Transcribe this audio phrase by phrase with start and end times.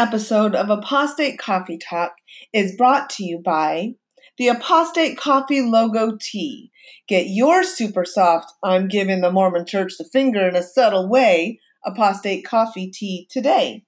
[0.00, 2.12] Episode of Apostate Coffee Talk
[2.54, 3.96] is brought to you by
[4.38, 6.72] the Apostate Coffee Logo Tee.
[7.06, 11.60] Get your super soft, I'm giving the Mormon Church the finger in a subtle way,
[11.84, 13.84] Apostate Coffee Tee today.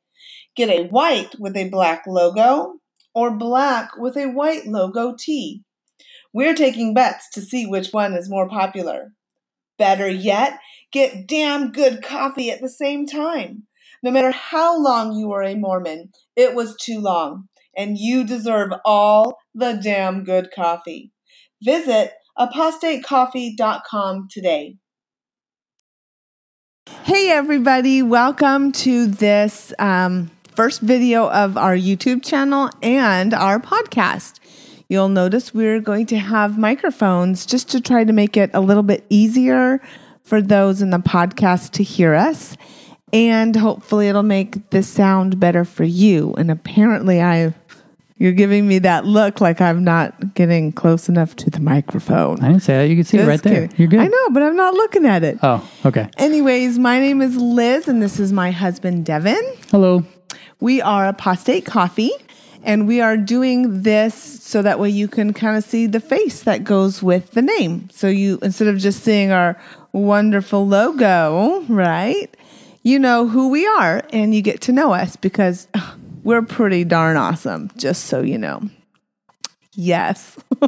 [0.55, 2.75] Get a white with a black logo
[3.15, 5.63] or black with a white logo tee.
[6.31, 9.15] We're taking bets to see which one is more popular.
[9.79, 10.59] Better yet,
[10.93, 13.63] get damn good coffee at the same time.
[14.05, 17.45] No matter how long you were a Mormon, it was too long,
[17.77, 21.13] and you deserve all the damn good coffee.
[21.63, 24.75] Visit apostatecoffee.com today.
[27.05, 34.41] Hey, everybody, welcome to this um, first video of our YouTube channel and our podcast.
[34.89, 38.83] You'll notice we're going to have microphones just to try to make it a little
[38.83, 39.81] bit easier
[40.25, 42.57] for those in the podcast to hear us
[43.13, 46.35] and hopefully it'll make the sound better for you.
[46.35, 47.55] And apparently, I
[48.23, 52.41] you're giving me that look like I'm not getting close enough to the microphone.
[52.41, 52.89] I didn't say that.
[52.89, 53.67] You can see Just it right kidding.
[53.67, 53.77] there.
[53.77, 53.99] You're good.
[53.99, 55.39] I know, but I'm not looking at it.
[55.43, 56.09] Oh, okay.
[56.19, 59.43] Anyways, my name is Liz, and this is my husband, Devin.
[59.73, 60.05] Hello.
[60.61, 62.13] We are Apostate Coffee,
[62.63, 66.45] and we are doing this so that way you can kind of see the face
[66.45, 67.91] that goes with the name.
[67.91, 69.61] So you, instead of just seeing our
[69.91, 72.29] wonderful logo, right?
[72.83, 75.69] You know who we are and you get to know us because
[76.25, 78.63] we're pretty darn awesome, just so you know.
[79.75, 80.37] Yes.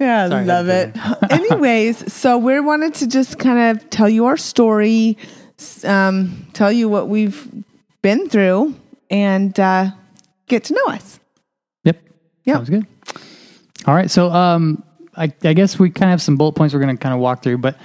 [0.00, 0.96] yeah, I love it.
[1.30, 5.18] Anyways, so we wanted to just kind of tell you our story,
[5.84, 7.48] um, tell you what we've
[8.02, 8.74] been through,
[9.10, 9.90] and uh,
[10.48, 11.20] get to know us.
[11.84, 12.02] Yep.
[12.44, 12.56] Yep.
[12.56, 12.86] Sounds good.
[13.86, 14.10] All right.
[14.10, 14.82] So um,
[15.16, 17.20] I, I guess we kind of have some bullet points we're going to kind of
[17.20, 17.76] walk through, but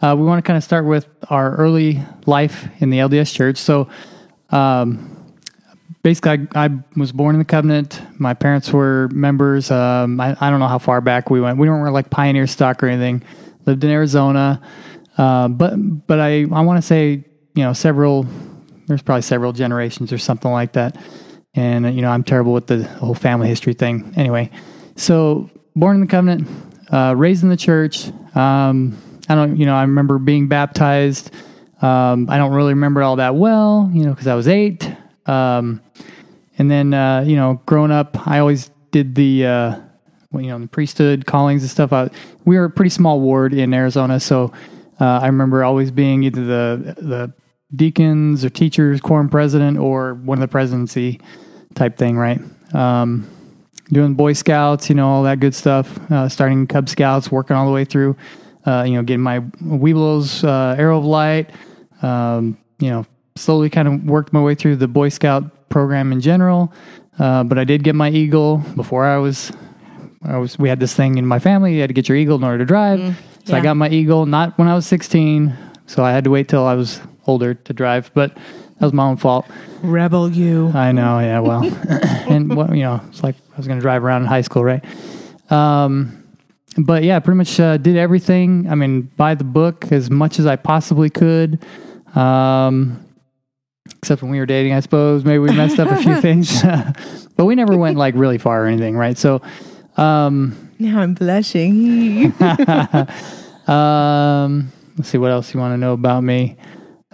[0.00, 3.56] uh, we want to kind of start with our early life in the LDS church.
[3.56, 3.88] So,
[4.50, 5.18] um,
[6.02, 8.00] basically, I, I, was born in the covenant.
[8.18, 9.70] My parents were members.
[9.70, 11.58] Um, I, I, don't know how far back we went.
[11.58, 13.22] We weren't like pioneer stock or anything.
[13.66, 14.62] Lived in Arizona,
[15.18, 15.74] uh, but
[16.06, 18.26] but I I want to say you know several.
[18.86, 20.96] There's probably several generations or something like that.
[21.54, 24.14] And you know I'm terrible with the whole family history thing.
[24.16, 24.50] Anyway,
[24.96, 26.48] so born in the covenant,
[26.90, 28.10] uh, raised in the church.
[28.34, 28.96] Um,
[29.28, 31.30] I don't, you know, I remember being baptized.
[31.80, 34.90] Um, I don't really remember all that well, you know, because I was eight.
[35.26, 35.80] Um,
[36.56, 39.76] and then, uh, you know, growing up, I always did the, uh,
[40.32, 41.92] you know, the priesthood callings and stuff.
[41.92, 42.10] I,
[42.44, 44.52] we were a pretty small ward in Arizona, so
[45.00, 47.32] uh, I remember always being either the the
[47.74, 51.20] deacons or teachers, quorum president, or one of the presidency
[51.74, 52.40] type thing, right?
[52.74, 53.28] Um,
[53.92, 55.98] doing Boy Scouts, you know, all that good stuff.
[56.10, 58.16] Uh, starting Cub Scouts, working all the way through
[58.66, 61.50] uh, you know, getting my Webelos uh, Arrow of Light.
[62.02, 66.20] Um, you know, slowly kind of worked my way through the Boy Scout program in
[66.20, 66.72] general.
[67.18, 69.52] Uh, but I did get my Eagle before I was.
[70.22, 70.58] I was.
[70.58, 71.74] We had this thing in my family.
[71.74, 73.00] You had to get your Eagle in order to drive.
[73.00, 73.14] Mm,
[73.44, 75.56] so I got my Eagle not when I was 16.
[75.86, 78.10] So I had to wait till I was older to drive.
[78.14, 79.46] But that was my own fault.
[79.82, 80.70] Rebel you.
[80.74, 81.18] I know.
[81.18, 81.40] Yeah.
[81.40, 81.64] Well,
[82.28, 84.64] and what you know, it's like I was going to drive around in high school,
[84.64, 84.84] right?
[85.50, 86.27] Um,
[86.78, 88.68] but yeah, pretty much uh, did everything.
[88.70, 91.64] I mean, by the book as much as I possibly could.
[92.14, 93.04] Um,
[93.96, 96.62] except when we were dating, I suppose maybe we messed up a few things,
[97.36, 99.18] but we never went like really far or anything, right?
[99.18, 99.42] So,
[99.96, 102.26] um, now I'm blushing.
[103.66, 106.56] um, let's see what else you want to know about me.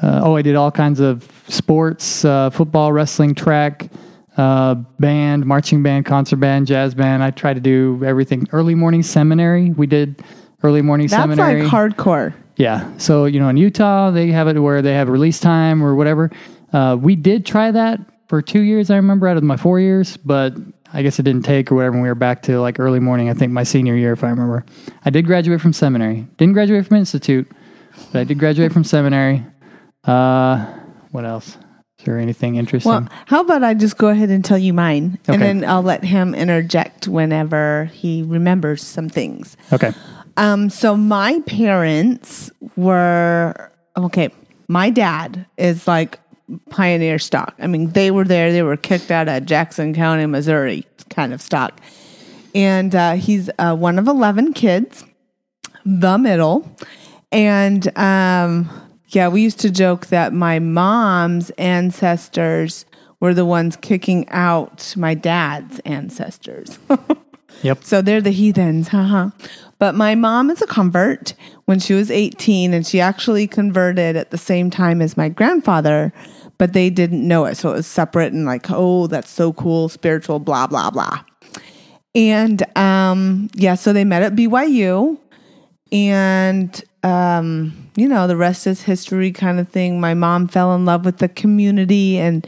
[0.03, 3.89] Uh, oh, I did all kinds of sports, uh, football, wrestling, track
[4.37, 7.23] uh, band, marching band, concert band, jazz band.
[7.23, 8.49] I try to do everything.
[8.53, 9.71] Early morning seminary.
[9.71, 10.23] We did
[10.63, 11.63] early morning That's seminary.
[11.63, 12.35] That's like hardcore.
[12.57, 12.97] Yeah.
[12.99, 16.31] So, you know, in Utah, they have it where they have release time or whatever.
[16.73, 20.17] Uh, we did try that for two years, I remember, out of my four years,
[20.17, 20.55] but
[20.93, 21.95] I guess it didn't take or whatever.
[21.95, 24.31] And we were back to like early morning, I think my senior year, if I
[24.31, 24.65] remember.
[25.05, 26.27] I did graduate from seminary.
[26.37, 27.51] Didn't graduate from institute,
[28.13, 29.45] but I did graduate from seminary.
[30.05, 30.65] Uh,
[31.11, 31.57] what else?
[32.05, 32.91] Is there anything interesting?
[32.91, 35.33] Well, how about I just go ahead and tell you mine, okay.
[35.33, 39.57] and then I'll let him interject whenever he remembers some things.
[39.73, 39.91] Okay.
[40.37, 40.69] Um.
[40.69, 44.29] So my parents were okay.
[44.69, 46.21] My dad is like
[46.69, 47.55] pioneer stock.
[47.59, 48.53] I mean, they were there.
[48.53, 51.81] They were kicked out of Jackson County, Missouri, kind of stock.
[52.55, 55.07] And uh, he's uh, one of eleven kids,
[55.87, 56.71] the middle,
[57.33, 58.69] and um
[59.15, 62.85] yeah, we used to joke that my mom's ancestors
[63.21, 66.79] were the ones kicking out my dad's ancestors.
[67.63, 67.83] yep.
[67.85, 69.31] So they're the heathens, haha.
[69.79, 71.35] But my mom is a convert
[71.65, 76.13] when she was 18 and she actually converted at the same time as my grandfather.
[76.57, 77.57] but they didn't know it.
[77.57, 81.21] So it was separate and like, oh, that's so cool, spiritual, blah, blah, blah.
[82.15, 85.19] And um, yeah, so they met at BYU.
[85.93, 90.01] And, um, you know, the rest is history kind of thing.
[90.01, 92.47] My mom fell in love with the community and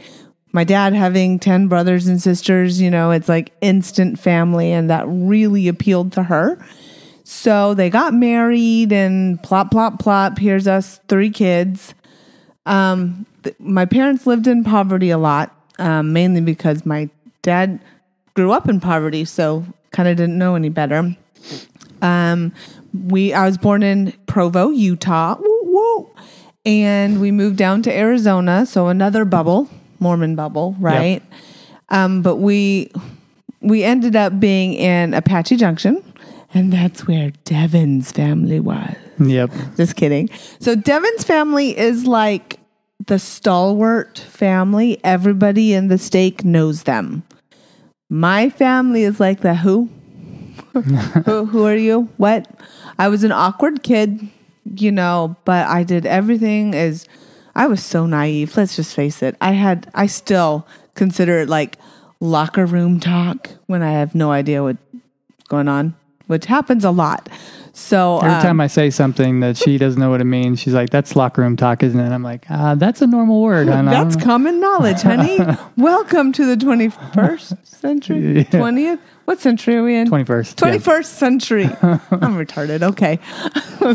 [0.53, 4.71] my dad having 10 brothers and sisters, you know, it's like instant family.
[4.71, 6.57] And that really appealed to her.
[7.23, 10.37] So they got married and plop, plop, plop.
[10.37, 11.93] Here's us, three kids.
[12.65, 17.09] Um, th- my parents lived in poverty a lot, um, mainly because my
[17.41, 17.79] dad
[18.33, 21.15] grew up in poverty, so kind of didn't know any better.
[22.01, 22.53] Um,
[22.93, 26.09] we I was born in Provo, Utah, woo, woo,
[26.65, 29.69] and we moved down to Arizona, so another bubble,
[29.99, 31.21] Mormon bubble, right?
[31.89, 32.91] Um, but we
[33.61, 36.03] we ended up being in Apache Junction,
[36.53, 38.95] and that's where Devin's family was.
[39.19, 39.51] Yep.
[39.75, 40.29] Just kidding.
[40.59, 42.59] So Devin's family is like
[43.07, 44.99] the stalwart family.
[45.03, 47.23] Everybody in the stake knows them.
[48.09, 49.89] My family is like the who?
[51.25, 52.09] who, who are you?
[52.17, 52.47] What?
[52.99, 54.27] I was an awkward kid,
[54.75, 57.07] you know, but I did everything as
[57.55, 58.55] I was so naive.
[58.57, 59.35] Let's just face it.
[59.41, 61.77] I had, I still consider it like
[62.19, 64.79] locker room talk when I have no idea what's
[65.47, 65.95] going on,
[66.27, 67.29] which happens a lot.
[67.77, 70.73] So Every um, time I say something that she doesn't know what it means, she's
[70.73, 74.15] like, "That's locker room talk, isn't it?" I'm like, uh, "That's a normal word." That's
[74.15, 75.37] common knowledge, honey.
[75.77, 78.17] Welcome to the 21st century.
[78.37, 78.43] Yeah.
[78.45, 78.99] 20th?
[79.25, 80.09] What century are we in?
[80.09, 80.55] 21st.
[80.55, 81.65] 21st century.
[81.83, 82.81] I'm retarded.
[82.81, 83.19] Okay.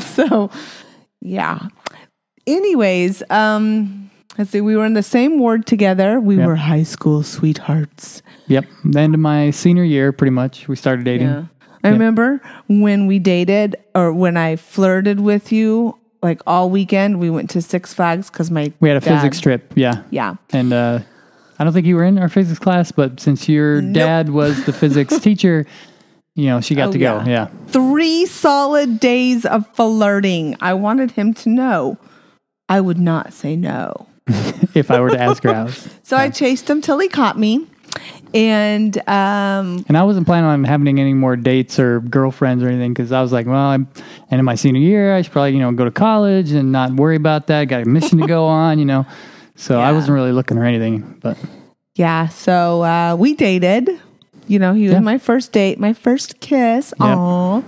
[0.01, 0.49] so,
[1.21, 1.59] yeah.
[2.47, 4.61] Anyways, um, let's see.
[4.61, 6.21] We were in the same ward together.
[6.21, 6.47] We Yep.
[6.47, 8.23] were high school sweethearts.
[8.47, 8.65] Yep.
[8.85, 11.27] The end of my senior year, pretty much, we started dating.
[11.29, 11.45] Yeah.
[11.85, 17.29] I remember when we dated or when I flirted with you like all weekend, we
[17.31, 19.73] went to Six Flags because my We had a dad- physics trip.
[19.75, 20.03] Yeah.
[20.11, 20.35] Yeah.
[20.53, 21.01] And uh,
[21.59, 23.95] I don't think you were in our physics class, but since your Nope.
[23.95, 25.67] dad was the physics teacher,
[26.37, 27.17] you know, she got Oh, to go.
[27.21, 27.27] yeah.
[27.27, 27.47] Yeah.
[27.69, 30.57] three solid days of flirting.
[30.61, 31.99] I wanted him to know
[32.69, 34.07] I would not say no.
[34.75, 35.89] If I were to ask her out.
[36.05, 37.67] So I chased him till he caught me.
[38.35, 42.95] And um, And I wasn't planning on having any more dates or girlfriends or anything
[42.95, 43.89] because I was like, well, I'm
[44.31, 45.15] end of my senior year.
[45.15, 47.65] I should probably, you know, go to college and not worry about that.
[47.67, 49.07] Got a mission to go on, you know.
[49.55, 51.19] So I wasn't really looking or anything.
[51.23, 51.37] But
[51.95, 53.91] yeah, so uh, we dated.
[54.49, 55.01] You know, he was Yeah.
[55.01, 56.93] my first date, my first kiss.
[56.99, 57.15] Yeah.
[57.17, 57.63] Aw.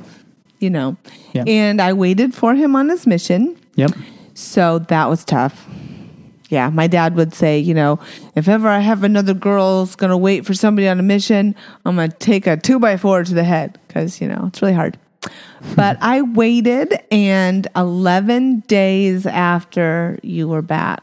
[0.60, 0.96] You know,
[1.34, 1.44] Yeah.
[1.46, 3.56] and I waited for him on his mission.
[3.76, 3.90] yep.
[4.32, 5.68] So that was tough.
[6.50, 7.98] Yeah, my dad would say, you know,
[8.34, 11.54] if ever I have another girl's gonna wait for somebody on a mission,
[11.84, 14.74] I'm gonna take a two by four to the head because you know it's really
[14.74, 14.98] hard.
[15.74, 21.02] But I waited, and 11 days after you were back,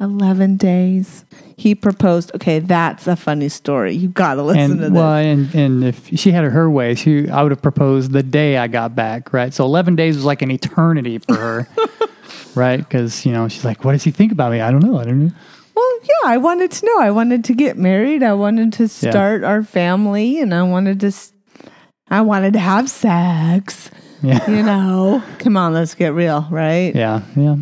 [0.00, 1.24] 11 days,
[1.56, 2.30] he proposed.
[2.34, 3.94] Okay, that's a funny story.
[3.94, 4.90] You gotta listen to And this.
[4.90, 8.22] well, and and if she had it her way, she I would have proposed the
[8.22, 9.54] day I got back, right?
[9.54, 11.68] So eleven days was like an eternity for her,
[12.54, 12.78] right?
[12.78, 14.60] Because you know she's like, what does he think about me?
[14.60, 14.98] I don't know.
[14.98, 15.32] I don't know.
[15.74, 17.00] Well, yeah, I wanted to know.
[17.00, 18.22] I wanted to get married.
[18.22, 21.12] I wanted to start our family, and I wanted to.
[22.10, 23.90] I wanted to have sex.
[24.22, 26.94] Yeah, You know, come on, let's get real, right?
[26.94, 27.56] yeah, yeah.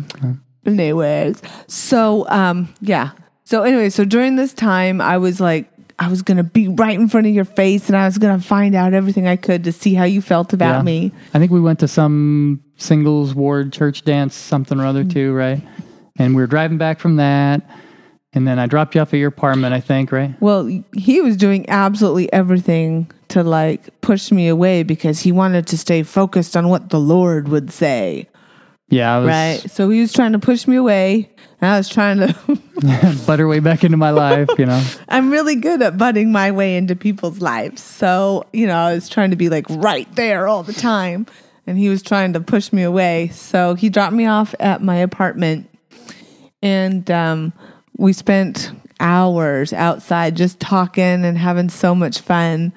[0.65, 3.11] Anyways, so um, yeah.
[3.45, 7.07] So anyway, so during this time, I was like, I was gonna be right in
[7.09, 9.93] front of your face, and I was gonna find out everything I could to see
[9.95, 10.83] how you felt about Yeah.
[10.83, 11.11] me.
[11.33, 15.13] I think we went to some singles ward church dance, something or other mm.
[15.13, 15.61] too, right?
[16.17, 17.61] And we were driving back from that,
[18.33, 20.39] and then I dropped you off at your apartment, I think, right?
[20.41, 25.77] Well, he was doing absolutely everything to like push me away because he wanted to
[25.77, 28.27] stay focused on what the Lord would say.
[28.89, 29.71] Yeah, I was Right.
[29.71, 31.29] So he was trying to push me away.
[31.61, 32.35] And I was trying to,
[33.25, 34.83] butter way back into my life, you know.
[35.09, 37.81] I'm really good at butting my way into people's lives.
[37.81, 41.25] So, you know, I was trying to be like right there all the time.
[41.67, 43.29] And he was trying to push me away.
[43.29, 45.69] So he dropped me off at my apartment.
[46.61, 47.53] And um,
[47.97, 52.73] we spent hours outside just talking and having so much fun.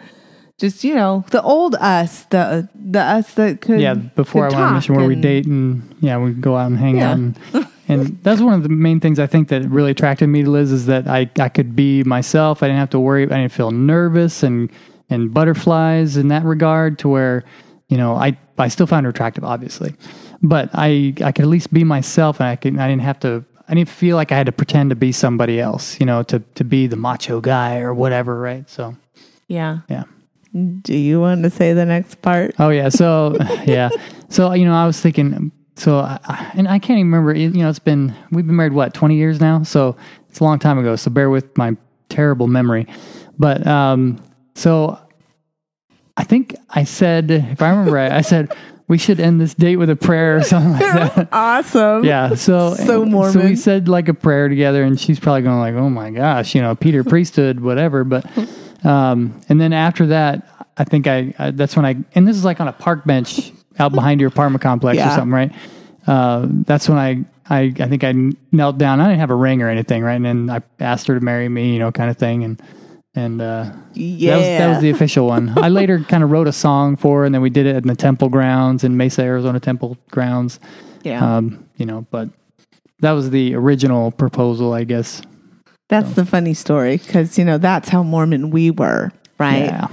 [0.59, 3.81] Just, you know, the old us, the the us that could.
[3.81, 6.57] Yeah, before I could went on talk mission where we date and yeah, we go
[6.57, 7.11] out and hang Yeah.
[7.11, 7.17] out.
[7.19, 7.39] And,
[7.89, 10.71] and that's one of the main things I think that really attracted me to Liz
[10.71, 12.63] is that I, I could be myself.
[12.63, 13.25] I didn't have to worry.
[13.25, 14.71] I didn't feel nervous and,
[15.11, 17.43] and butterflies in that regard to where,
[17.89, 19.95] you know, I, I still found her attractive, obviously,
[20.43, 23.45] but I, I could at least be myself and I could, I didn't have to,
[23.69, 26.39] I didn't feel like I had to pretend to be somebody else, you know, to,
[26.57, 28.39] to be the macho guy or whatever.
[28.39, 28.69] Right.
[28.69, 28.97] So,
[29.49, 29.79] Yeah.
[29.89, 30.05] yeah.
[30.83, 32.55] Do you want to say the next part?
[32.61, 33.89] Oh yeah, so yeah,
[34.29, 37.35] so you know, I was thinking so I, I- and I can't even remember.
[37.35, 39.97] You know, it's been we've been married what twenty years now, so
[40.29, 40.95] it's a long time ago.
[40.95, 41.77] So bear with my
[42.09, 42.87] terrible memory.
[43.37, 44.23] But um,
[44.55, 44.97] so
[46.17, 48.55] I think I said, if I remember right, I said
[48.87, 51.29] we should end this date with a prayer or something like that.
[51.33, 52.05] Awesome.
[52.05, 53.33] Yeah, so So Mormon.
[53.33, 56.55] So we said like a prayer together, and she's probably going like, "Oh my gosh,
[56.55, 58.27] you know, Peter priesthood, whatever." But
[58.85, 62.45] um, and then after that, I think I, I that's when I and this is
[62.45, 65.53] like on a park bench out behind your apartment complex or something, right?
[66.07, 68.13] Uh, that's when I, I I think I
[68.53, 69.01] knelt down.
[69.01, 70.15] I didn't have a ring or anything, right?
[70.15, 72.63] And then I asked her to marry me, you know, kind of thing, and
[73.15, 74.31] and uh, Yeah.
[74.31, 75.53] that was that was the official one.
[75.59, 77.87] I later kind of wrote a song for, her, and then we did it in
[77.87, 80.59] the temple grounds in Mesa, Arizona temple grounds.
[81.03, 81.37] yeah.
[81.37, 82.29] Um, you know, but
[83.01, 85.21] that was the original proposal, I guess.
[85.89, 89.65] that's the funny story because, you know, that's how Mormon we were, right?
[89.65, 89.89] Yeah.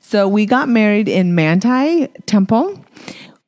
[0.00, 2.84] So we got married in Manti Temple,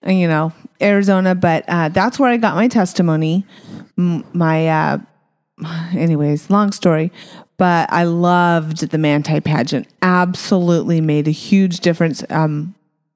[0.07, 3.45] you know, Arizona, but uh, that's where I got my testimony.
[3.99, 4.99] M- My, uh,
[5.95, 7.13] anyways, long story,
[7.57, 9.87] but I loved the Manti pageant.
[10.03, 12.75] Absolutely made a huge difference um,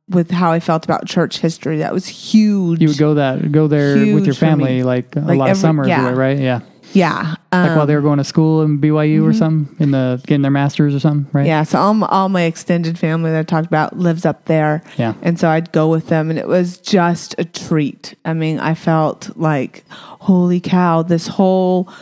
[0.08, 1.78] with how I felt about church history.
[1.78, 2.80] That was huge.
[2.80, 5.88] You would go that go there with your family like a Like lot of summers
[5.88, 6.10] yeah.
[6.10, 6.38] right?
[6.38, 6.60] Yeah.
[6.92, 7.34] yeah.
[7.52, 10.42] Like Um, while they were going to school in BYU or something, in the getting
[10.42, 11.46] their masters or something, right?
[11.46, 14.82] Yeah, so all my, all my extended family that I talked about lives up there.
[14.96, 15.14] Yeah.
[15.22, 18.14] And so I'd go with them, and it was just a treat.
[18.24, 21.92] I mean, I felt like, holy cow, this whole,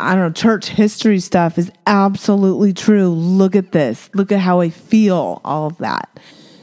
[0.00, 3.08] I don't know, church history stuff is absolutely true.
[3.10, 4.10] Look at this.
[4.14, 6.18] Look at how I feel, all of that.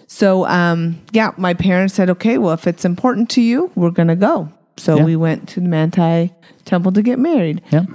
[0.08, 4.08] So, um, yeah, my parents said, okay, well, if it's important to you, we're going
[4.08, 4.52] to go.
[4.78, 5.04] So Yeah.
[5.06, 6.34] we went to the Manti
[6.66, 7.62] Temple to get married.
[7.72, 7.86] Yep.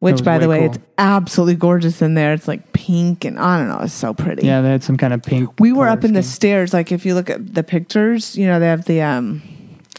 [0.00, 0.66] Which, by the way cool.
[0.70, 2.32] it's absolutely gorgeous in there.
[2.32, 4.46] It's like pink and I don't know, it's so pretty.
[4.46, 5.60] Yeah, they had some kind of pink.
[5.60, 6.72] We were up in the stairs.
[6.72, 9.42] Like if you look at the pictures, you know they have the um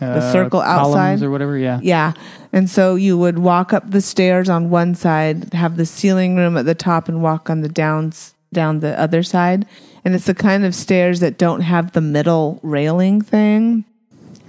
[0.01, 1.23] Uh, circle columns outside.
[1.23, 1.57] or whatever.
[1.57, 1.79] Yeah.
[1.83, 2.13] yeah,
[2.51, 6.57] and so you would walk up the stairs on one side, have the ceiling room
[6.57, 9.65] at the top, and walk on the downs down the other side.
[10.03, 13.85] And it's the kind of stairs that don't have the middle railing thing.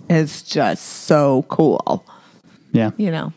[0.08, 2.04] It's just so cool
[2.72, 2.90] Yeah.
[2.96, 3.32] you know.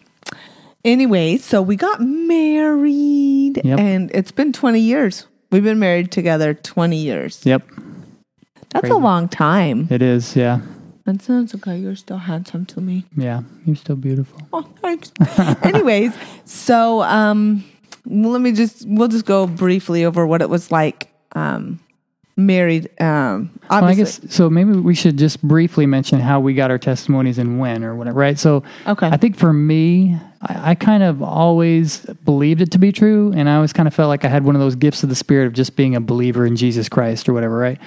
[0.86, 3.79] Anyway, so we got married Yep.
[3.79, 5.25] and it's been 20 years.
[5.51, 7.41] We've been married together 20 years.
[7.43, 7.63] Yep.
[8.72, 8.93] That's crazy.
[8.93, 9.88] a long time.
[9.89, 10.36] It is.
[10.36, 10.60] Yeah.
[11.05, 11.77] That sounds okay.
[11.77, 13.05] You're still handsome to me.
[13.15, 13.43] Yeah.
[13.65, 14.41] You're still beautiful.
[14.51, 15.12] Oh, thanks.
[15.63, 16.13] Anyways,
[16.45, 17.63] so um
[18.05, 21.79] let me just we'll just go briefly over what it was like um
[22.38, 24.50] married um Well, I guess so.
[24.50, 28.19] Maybe we should just briefly mention how we got our testimonies and when or whatever,
[28.19, 28.38] right?
[28.38, 29.07] So, Okay.
[29.07, 33.50] I think for me, I, I kind of always believed it to be true, and
[33.50, 35.45] I always kind of felt like I had one of those gifts of the Spirit
[35.47, 37.79] of just being a believer in Jesus Christ or whatever, right?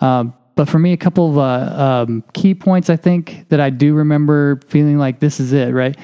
[0.00, 3.70] Um, but for me, a couple of uh, um, key points I think that I
[3.70, 5.96] do remember feeling like this is it, right?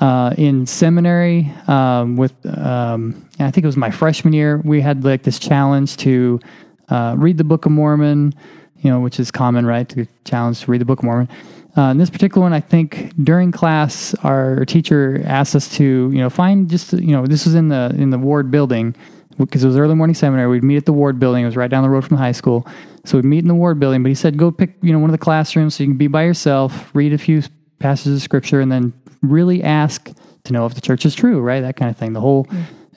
[0.00, 5.04] Uh, in seminary, um, with um, I think it was my freshman year, we had
[5.04, 6.40] like this challenge to
[6.88, 8.34] uh, read the Book of Mormon,
[8.80, 9.88] you know, which is common, right?
[9.90, 11.28] To challenge to read the Book of Mormon.
[11.76, 16.18] Uh, in this particular one, I think during class, our teacher asked us to, you
[16.18, 18.96] know, find just, you know, this was in the in the ward building
[19.38, 20.48] because it was early morning seminary.
[20.48, 21.42] We'd meet at the ward building.
[21.42, 22.66] It was right down the road from the high school,
[23.04, 24.02] so we'd meet in the ward building.
[24.02, 26.06] But he said, go pick, you know, one of the classrooms so you can be
[26.06, 27.42] by yourself, read a few
[27.78, 30.10] passages of scripture, and then really ask
[30.44, 31.60] to know if the church is true, right?
[31.60, 32.12] That kind of thing.
[32.12, 32.48] The whole,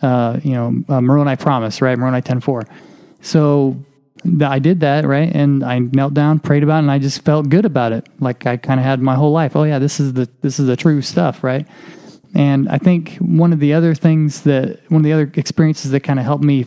[0.01, 1.97] uh, you know, uh, Moroni promise, right?
[1.97, 2.63] Moroni ten four.
[3.21, 3.77] So
[4.23, 5.33] th- I did that, right?
[5.33, 8.07] And I knelt down, prayed about it, and I just felt good about it.
[8.19, 9.55] Like I kind of had my whole life.
[9.55, 11.67] Oh yeah, this is the this is the true stuff, right?
[12.35, 16.01] And I think one of the other things that one of the other experiences that
[16.01, 16.65] kind of helped me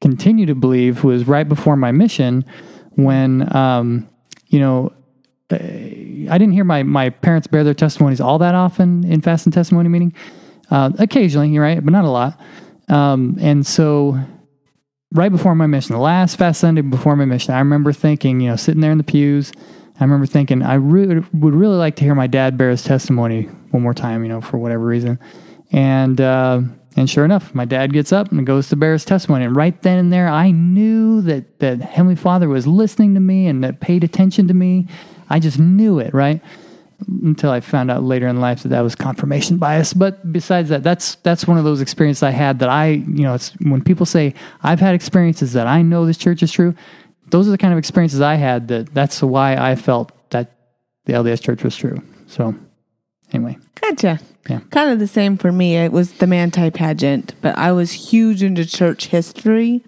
[0.00, 2.44] continue to believe was right before my mission
[2.92, 4.08] when um,
[4.48, 4.92] you know
[5.50, 9.44] uh, I didn't hear my my parents bear their testimonies all that often in fast
[9.44, 10.14] and testimony meeting.
[10.70, 12.40] Uh, occasionally, you're right, but not a lot.
[12.88, 14.18] Um, and so
[15.12, 18.48] right before my mission, the last fast Sunday before my mission, I remember thinking, you
[18.48, 19.52] know, sitting there in the pews,
[20.02, 23.44] I remember thinking, I re- would really like to hear my dad bear his testimony
[23.70, 25.16] one more time, you know, for whatever reason.
[25.70, 26.62] And, uh,
[26.96, 29.44] and sure enough, my dad gets up and goes to bear his testimony.
[29.44, 33.46] And right then and there, I knew that, that Heavenly Father was listening to me
[33.46, 34.88] and that paid attention to me.
[35.30, 36.42] I just knew it, right?
[37.22, 39.92] until I found out later in life that that was confirmation bias.
[39.92, 43.34] But besides that, that's that's one of those experiences I had that I, you know,
[43.34, 46.74] it's when people say I've had experiences that I know this church is true.
[47.32, 50.52] Those are the kind of experiences I had that that's why I felt that
[51.06, 52.00] the LDS church was true.
[52.26, 52.54] So
[53.32, 54.20] anyway, Gotcha.
[54.48, 54.60] Yeah.
[54.70, 55.76] Kind of the same for me.
[55.76, 59.84] It was the Manti pageant, but I was huge into church history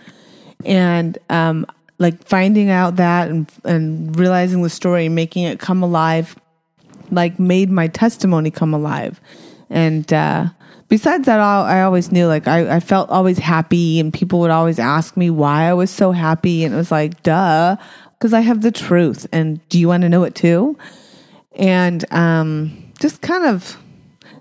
[0.65, 1.67] and um,
[1.99, 6.37] like finding out that and, and realizing the story and making it come alive
[7.11, 9.21] like made my testimony come alive.
[9.71, 10.49] And uh,
[10.89, 14.51] besides that, I, I always knew like I, I felt always happy, and people would
[14.51, 17.77] always ask me why I was so happy, and it was like, duh,
[18.19, 19.27] because I have the truth.
[19.33, 20.79] And do you want to know it too?
[21.57, 23.77] And um, just kind of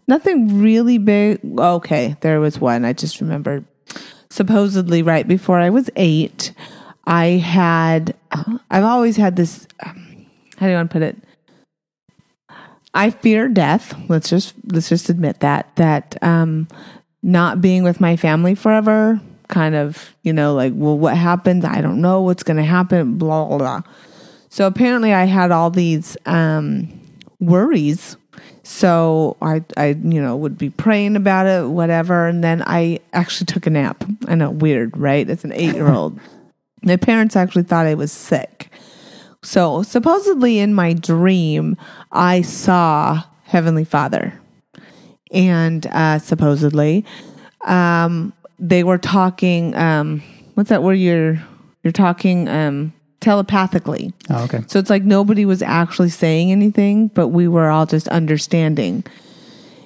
[0.08, 1.40] nothing really big.
[1.58, 3.66] Okay, there was one I just remembered.
[4.30, 6.54] Supposedly, right before I was eight,
[7.06, 8.16] I had.
[8.72, 9.68] I've always had this.
[9.86, 10.26] Um,
[10.58, 11.18] how do you want to put it?
[12.94, 13.96] I fear death.
[14.08, 16.68] Let's just let's just admit that that um,
[17.22, 21.66] not being with my family forever, kind of, you know, like, well, what happens?
[21.66, 23.18] I don't know what's going to happen.
[23.18, 23.82] Blah blah blah.
[24.50, 26.88] So apparently, I had all these um,
[27.40, 28.18] worries.
[28.66, 33.48] So I, I, you know, would be praying about it, whatever, and then I actually
[33.48, 34.04] took a nap.
[34.28, 35.30] I know, weird, right?
[35.30, 36.18] As an eight-year-old,
[36.84, 38.70] my parents actually thought I was sick.
[39.44, 41.78] So, supposedly in my dream,
[42.12, 44.40] I saw Heavenly Father.
[45.32, 47.06] And uh, supposedly,
[47.66, 49.76] um, they were talking.
[49.76, 50.24] Um,
[50.54, 51.42] what's that where you're
[51.84, 54.14] you're talking um, telepathically?
[54.30, 54.64] Oh, okay.
[54.68, 59.04] So it's like nobody was actually saying anything, but we were all just understanding.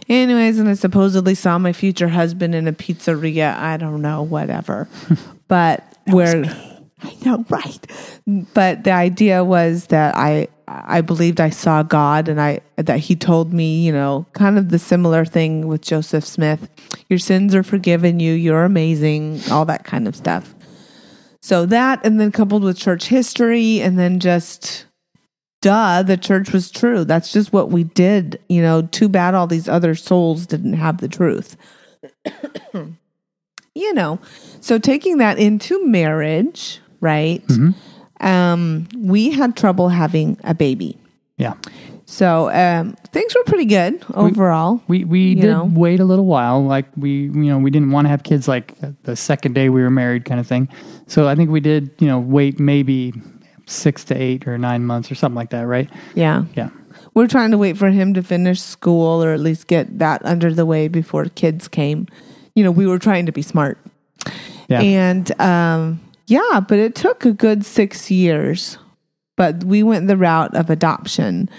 [0.10, 3.58] Anyways, and I supposedly saw my future husband in a pizzeria.
[3.58, 4.88] I don't know, whatever.
[5.48, 6.44] but where
[7.02, 7.88] I know, right?
[8.54, 13.16] But the idea was that I I believed I saw God and I that he
[13.16, 16.70] told me, you know, kind of the similar thing with Joseph Smith.
[17.10, 20.54] Your sins are forgiven you, you're amazing, all that kind of stuff.
[21.42, 24.86] So that and then coupled with church history and then just
[25.62, 27.06] duh, the church was true.
[27.06, 30.98] That's just what we did, you know, too bad all these other souls didn't have
[30.98, 31.56] the truth.
[32.74, 34.20] you know.
[34.60, 37.44] So taking that into marriage, right?
[38.20, 40.98] Um, we had trouble having a baby.
[41.38, 41.54] Yeah.
[42.06, 44.82] So um, things were pretty good overall.
[44.88, 45.66] We we You did know?
[45.66, 46.64] wait a little while.
[46.64, 49.82] Like we you know we didn't want to have kids like the second day we
[49.82, 50.70] were married kind of thing.
[51.08, 53.14] So I think we did you know wait maybe
[53.66, 55.90] six to eight or nine months or something like that, right?
[56.16, 56.46] yeah.
[56.56, 56.70] Yeah.
[57.14, 60.54] We're trying to wait for him to finish school or at least get that under
[60.54, 62.06] the way before kids came.
[62.56, 63.80] You know, we were trying to be smart.
[64.70, 64.82] Yeah.
[64.82, 68.78] And um, yeah, but it took a good six years.
[69.36, 71.50] But we went the route of adoption.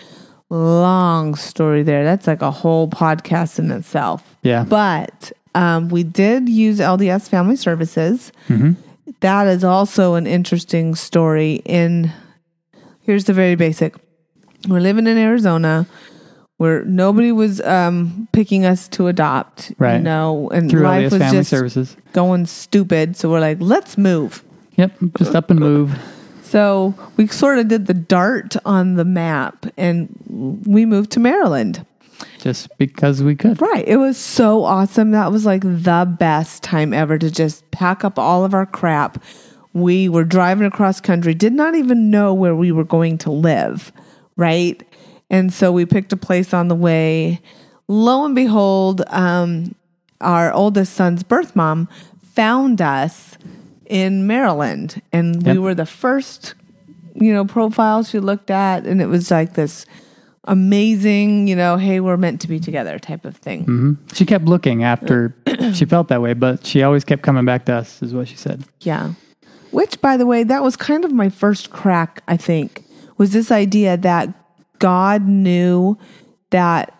[0.51, 2.05] Long story there.
[2.05, 4.37] That's like a whole podcast in itself.
[4.43, 4.65] yeah.
[4.65, 8.33] But um, we did use LDS Family Services.
[9.21, 11.63] That is also an interesting story.
[11.65, 12.11] In
[13.03, 13.95] here's the very basic:
[14.69, 15.87] we're living in Arizona,
[16.57, 19.73] where nobody was um, picking us to adopt.
[19.79, 19.97] right?
[19.97, 21.97] You know, and Through life LDS was just Services.
[22.13, 23.17] going stupid.
[23.17, 24.43] So we're like, let's move.
[24.79, 24.93] Yep.
[25.19, 25.99] Just up and move.
[26.43, 30.09] So we sort of did the dart on the map, and
[30.65, 31.85] we moved to Maryland.
[32.39, 33.61] Just because we could.
[33.61, 33.87] Right.
[33.87, 35.11] It was so awesome.
[35.11, 39.23] That was like the best time ever to just pack up all of our crap.
[39.73, 43.93] We were driving across country, did not even know where we were going to live.
[44.37, 44.83] Right.
[45.29, 47.41] And so we picked a place on the way.
[47.89, 49.75] Lo and behold, um,
[50.21, 51.89] our oldest son's birth mom
[52.35, 53.37] found us
[53.89, 55.03] in Maryland.
[55.13, 56.55] And we were the first,
[57.15, 58.87] you know, profile she looked at.
[58.87, 59.87] And it was like this
[60.45, 63.61] amazing, you know, hey, we're meant to be together type of thing.
[63.63, 63.93] Mm-hmm.
[64.15, 65.35] She kept looking after
[65.75, 68.37] she felt that way, but she always kept coming back to us, is what she
[68.37, 68.65] said.
[68.81, 69.13] Yeah.
[69.71, 72.85] Which, by the way, that was kind of my first crack, I think,
[73.19, 74.33] was this idea that
[74.79, 75.99] God knew
[76.51, 76.95] that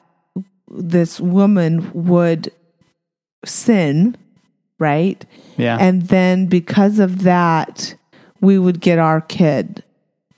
[0.71, 2.53] this woman would
[3.45, 4.17] sin,
[4.79, 5.25] right?
[5.57, 5.77] Yeah.
[5.81, 7.95] And then because of that,
[8.41, 9.83] we would get our kid.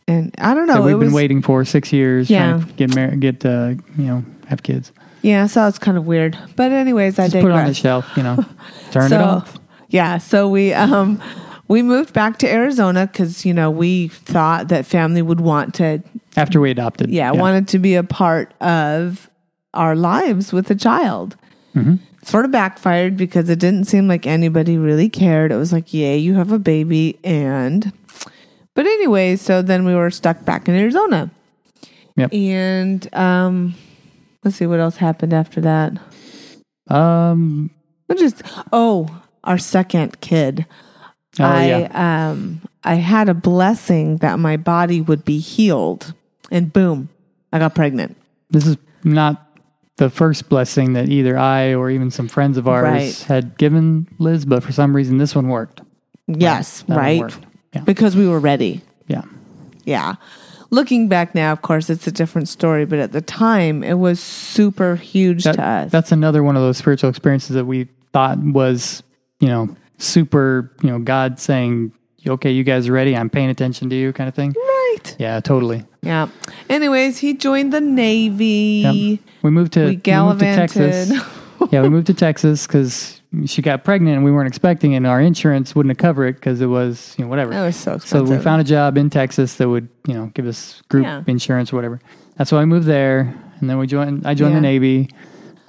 [0.09, 0.74] And I don't know.
[0.74, 2.53] that we've been was, waiting for six years Yeah.
[2.55, 4.92] trying to get married, get uh, you know, have kids.
[5.22, 6.37] Yeah, so it's kind of weird.
[6.57, 7.53] But anyways, I Just digress.
[7.53, 8.44] put it on the shelf, you know,
[8.90, 9.59] turn so, it off.
[9.90, 11.20] Yeah, so we um
[11.68, 16.03] we moved back to Arizona because you know we thought that family would want to
[16.37, 17.11] After we adopted.
[17.11, 19.29] yeah, wanted to be a part of
[19.74, 21.37] our lives with a child.
[22.22, 25.52] Sort of backfired because it didn't seem like anybody really cared.
[25.52, 27.92] It was like, yay, you have a baby, and
[28.74, 31.30] but anyway, so then we were stuck back in Arizona,
[32.16, 32.33] Yep.
[32.35, 33.74] and um,
[34.44, 35.92] let's see what else happened after that.
[36.88, 37.70] Um,
[38.06, 39.09] But just oh,
[39.44, 40.66] our second kid.
[41.38, 42.30] oh, I yeah.
[42.30, 46.12] um I had a blessing that my body would be healed,
[46.50, 47.09] and boom,
[47.52, 48.16] I got pregnant.
[48.50, 49.49] This is not
[50.00, 53.18] the first blessing that either I or even some friends of ours Right.
[53.28, 55.82] had given Liz, but for some reason this one worked.
[56.26, 57.20] Yes, one right.
[57.20, 57.38] worked.
[57.74, 57.82] Yeah.
[57.82, 58.80] Because we were ready.
[59.06, 59.22] Yeah.
[59.84, 60.14] Yeah.
[60.72, 64.20] looking back now, of course, it's a different story, but at the time, it was
[64.20, 65.90] super huge That- to us.
[65.90, 69.02] That's another one of those spiritual experiences that we thought was,
[69.40, 71.90] you know, super, you know, God saying,
[72.24, 73.16] okay, you guys are ready?
[73.16, 74.54] I'm paying attention to you kind of thing.
[74.56, 74.80] right.
[75.18, 75.85] Yeah, totally.
[76.03, 76.29] Yeah.
[76.68, 78.83] Anyways, he joined the Navy.
[78.85, 79.20] Yep.
[79.42, 80.55] We moved to, We we moved to.
[80.57, 81.12] Texas.
[81.70, 84.96] yeah, we moved to Texas because she got pregnant and we weren't expecting it.
[84.98, 87.50] And our insurance wouldn't have covered it because it was, you know, whatever.
[87.53, 90.46] That was so So we found a job in Texas that would, you know, give
[90.46, 91.22] us group Yeah.
[91.26, 92.00] insurance or whatever.
[92.37, 94.26] That's why I moved there, and then we joined.
[94.26, 94.57] I joined Yeah.
[94.57, 95.09] the Navy.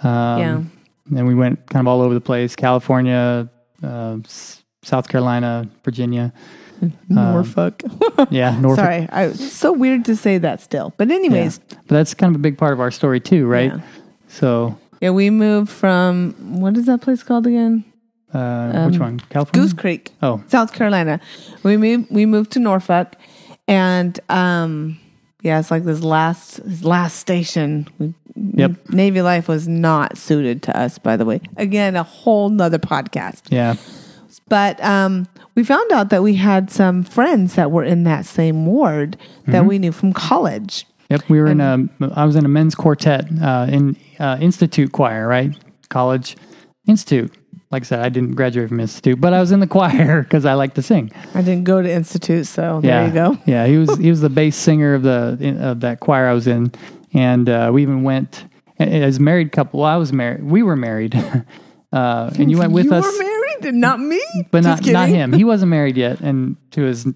[0.03, 0.55] Um, Yeah.
[1.09, 3.49] And then we went kind of all over the place: California,
[3.83, 6.31] uh, S- South Carolina, Virginia.
[7.09, 7.81] Norfolk.
[8.29, 8.83] Yeah, Norfolk.
[8.85, 10.93] Sorry, I, it's so weird to say that still.
[10.97, 11.15] But Yeah.
[11.15, 13.71] anyways, But that's kind of a big part of our story too, right?
[13.73, 13.81] Yeah.
[14.27, 17.83] So, yeah, we moved from what is that place called again?
[18.33, 19.19] uh, which Um, one?
[19.29, 19.61] California.
[19.67, 20.11] Goose Creek.
[20.21, 21.19] Oh, South Carolina.
[21.63, 23.15] We moved we moved to Norfolk
[23.67, 24.97] and um
[25.41, 27.87] yeah, it's like this last this last station.
[27.99, 28.13] We-
[28.53, 28.89] Yep.
[28.91, 31.41] Navy life was not suited to us, by the way.
[31.57, 33.41] Again, a whole nother podcast.
[33.49, 33.75] yeah.
[34.47, 38.65] But um we found out that we had some friends that were in that same
[38.65, 39.51] ward Mm-hmm.
[39.53, 40.85] that we knew from college.
[41.09, 41.89] Yep, we were in a.
[42.13, 45.51] I was in a men's quartet uh, in uh, institute choir, right?
[45.89, 46.37] College
[46.87, 47.33] institute.
[47.71, 50.45] Like I said, I didn't graduate from institute, but I was in the choir because
[50.45, 51.11] I like to sing.
[51.33, 53.37] I didn't go to institute, so there you go.
[53.45, 56.47] Yeah, he was he was the bass singer of the of that choir I was
[56.47, 56.71] in,
[57.13, 58.45] and uh, we even went
[58.77, 59.81] as married couple.
[59.81, 60.43] Well, I was married.
[60.43, 61.15] We were married,
[61.91, 63.17] uh, and you went with you us, and
[63.65, 64.21] not me?
[64.51, 65.33] but not not him.
[65.33, 67.07] He wasn't married yet, and to his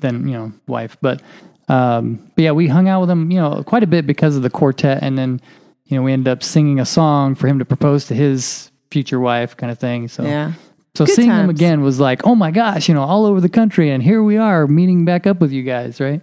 [0.00, 0.96] then you know wife.
[1.00, 1.22] But
[1.68, 4.42] um, but yeah, we hung out with him, you know, quite a bit because of
[4.42, 5.40] the quartet, and then
[5.86, 9.20] you know we ended up singing a song for him to propose to his future
[9.20, 10.08] wife, kind of thing.
[10.08, 10.52] So Yeah.
[10.94, 13.48] so Good seeing him again was like, oh my gosh, you know, all over the
[13.50, 16.22] country, and here we are meeting back up with you guys, right?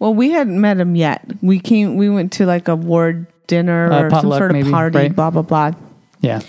[0.00, 1.22] Well, we hadn't met him yet.
[1.42, 1.96] We came.
[1.96, 4.96] We went to like a ward dinner Uh, or some sort of maybe, party.
[4.98, 5.14] right?
[5.14, 5.72] Blah blah blah.
[6.20, 6.40] Yeah,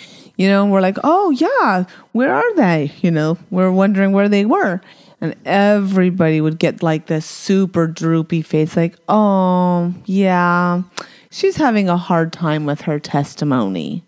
[0.41, 2.91] You know, we're like, oh yeah, where are they?
[3.01, 4.81] You know, we're wondering where they were,
[5.21, 10.81] and everybody would get like this super droopy face, like, oh yeah,
[11.29, 14.03] she's having a hard time with her testimony.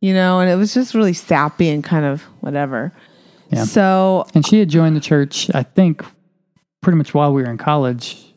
[0.00, 2.92] You know, and it was just really sappy and kind of whatever.
[3.52, 3.62] Yeah.
[3.62, 6.04] So and she had joined the church, I think,
[6.82, 8.34] pretty much while we were in college,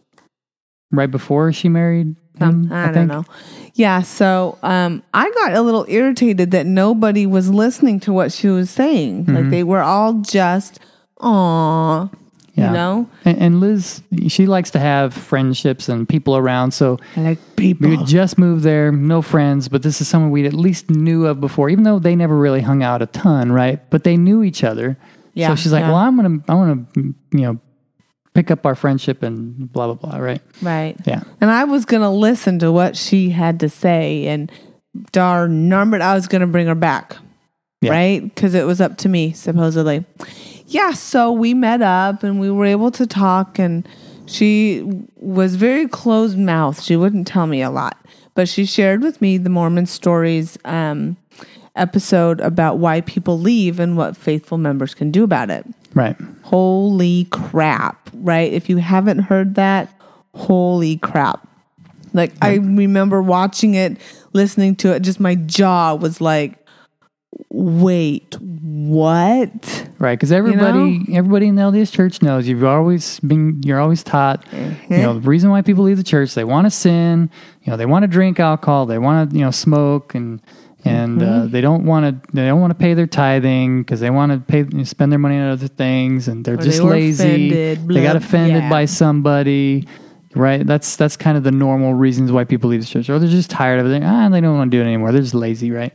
[0.91, 2.15] right before she married.
[2.41, 3.07] Um, him, I, don't think.
[3.09, 3.25] know.
[3.73, 8.47] Yeah, so um, I got a little irritated that nobody was listening to what she
[8.49, 9.25] was saying.
[9.27, 10.79] Like they were all just,
[11.21, 12.09] "Aw,"
[12.53, 12.67] Yeah.
[12.67, 13.09] you know.
[13.23, 16.71] And, and Liz, she likes to have friendships and people around.
[16.71, 17.89] So I like people.
[17.89, 21.39] we just moved there, no friends, but this is someone we at least knew of
[21.39, 23.79] before, even though they never really hung out a ton, right?
[23.89, 24.97] But they knew each other.
[25.33, 25.87] Yeah, so she's like, yeah.
[25.91, 27.01] well, I'm gonna, I want to,
[27.31, 27.59] you know,
[28.33, 30.41] pick up our friendship and blah blah blah, right?
[30.61, 30.95] right.
[31.05, 34.51] Yeah, And I was gonna listen to what she had to say, and
[35.11, 37.17] darn numbered, I was gonna bring her back,
[37.81, 37.91] Yeah.
[37.91, 38.23] right?
[38.23, 40.05] Because it was up to me, supposedly.
[40.67, 40.91] Yeah.
[40.91, 43.87] So we met up, and we were able to talk, and
[44.25, 44.83] she
[45.17, 46.81] was very closed mouthed.
[46.83, 47.97] She wouldn't tell me a lot,
[48.35, 51.17] but she shared with me the Mormon stories um,
[51.75, 55.65] episode about why people leave and what faithful members can do about it.
[55.93, 56.15] Right.
[56.43, 58.51] Holy crap, right?
[58.51, 59.93] If you haven't heard that,
[60.35, 61.47] holy crap.
[62.13, 63.97] Like I remember watching it,
[64.33, 66.57] listening to it, just my jaw was like,
[67.49, 69.87] wait, what?
[69.97, 74.45] Right, because everybody, everybody in the LDS Church knows you've always been, you're always taught,
[74.47, 74.93] Mm-hmm.
[74.93, 77.29] you know, the reason why people leave the church, they want to sin,
[77.63, 80.41] you know, they want to drink alcohol, they want to, you know, smoke, and
[80.85, 81.51] and uh, Mm-hmm.
[81.51, 84.39] they don't want to, they don't want to pay their tithing because they want to
[84.39, 87.23] pay, you know, spend their money on other things, and they're Or just they lazy.
[87.23, 88.69] offended, they got offended yeah.
[88.69, 89.87] by somebody.
[90.33, 93.27] Right, that's that's kind of the normal reasons why people leave the church, or they're
[93.27, 94.01] just tired of it.
[94.01, 95.11] Ah, they don't want to do it anymore.
[95.11, 95.91] They're just lazy, right?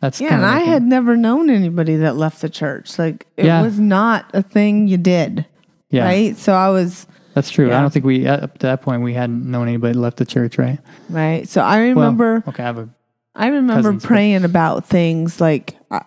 [0.00, 2.98] That's Yeah, and I had never known anybody that left the church.
[2.98, 3.60] Like it Yeah.
[3.60, 5.44] was not a thing you did.
[5.90, 6.36] yeah, Right?
[6.38, 7.66] So I was That's true.
[7.70, 10.56] I don't think we up to that point we hadn't known anybody left the church,
[10.56, 10.78] right?
[11.10, 11.46] right.
[11.46, 12.88] So I Well, remember okay, I have a
[13.36, 16.00] I remember cousins, but- praying about things like I,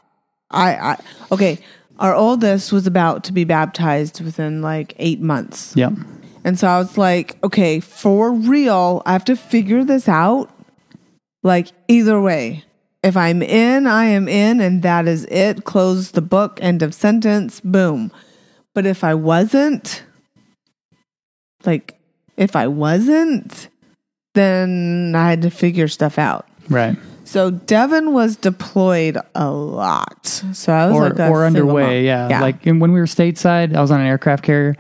[0.52, 0.98] I, I
[1.32, 1.60] okay.
[2.00, 5.92] Our oldest was about to be baptized within like eight months, yeah,
[6.46, 10.50] and so I was like, okay, for real, I have to figure this out.
[11.44, 12.64] Like either way,
[13.04, 15.66] if I'm in, I am in, and that is it.
[15.66, 16.60] Close the book.
[16.62, 17.60] End of sentence.
[17.60, 18.12] Boom.
[18.74, 20.04] But if I wasn't,
[21.66, 22.00] like,
[22.38, 23.68] if I wasn't,
[24.36, 26.48] then I had to figure stuff out.
[26.70, 26.98] right.
[27.30, 30.26] So Devin was deployed a lot.
[30.26, 32.32] So I was Or like or underway, mom.
[32.32, 32.42] yeah.
[32.42, 34.76] Like when we were stateside, I was on an aircraft carrier.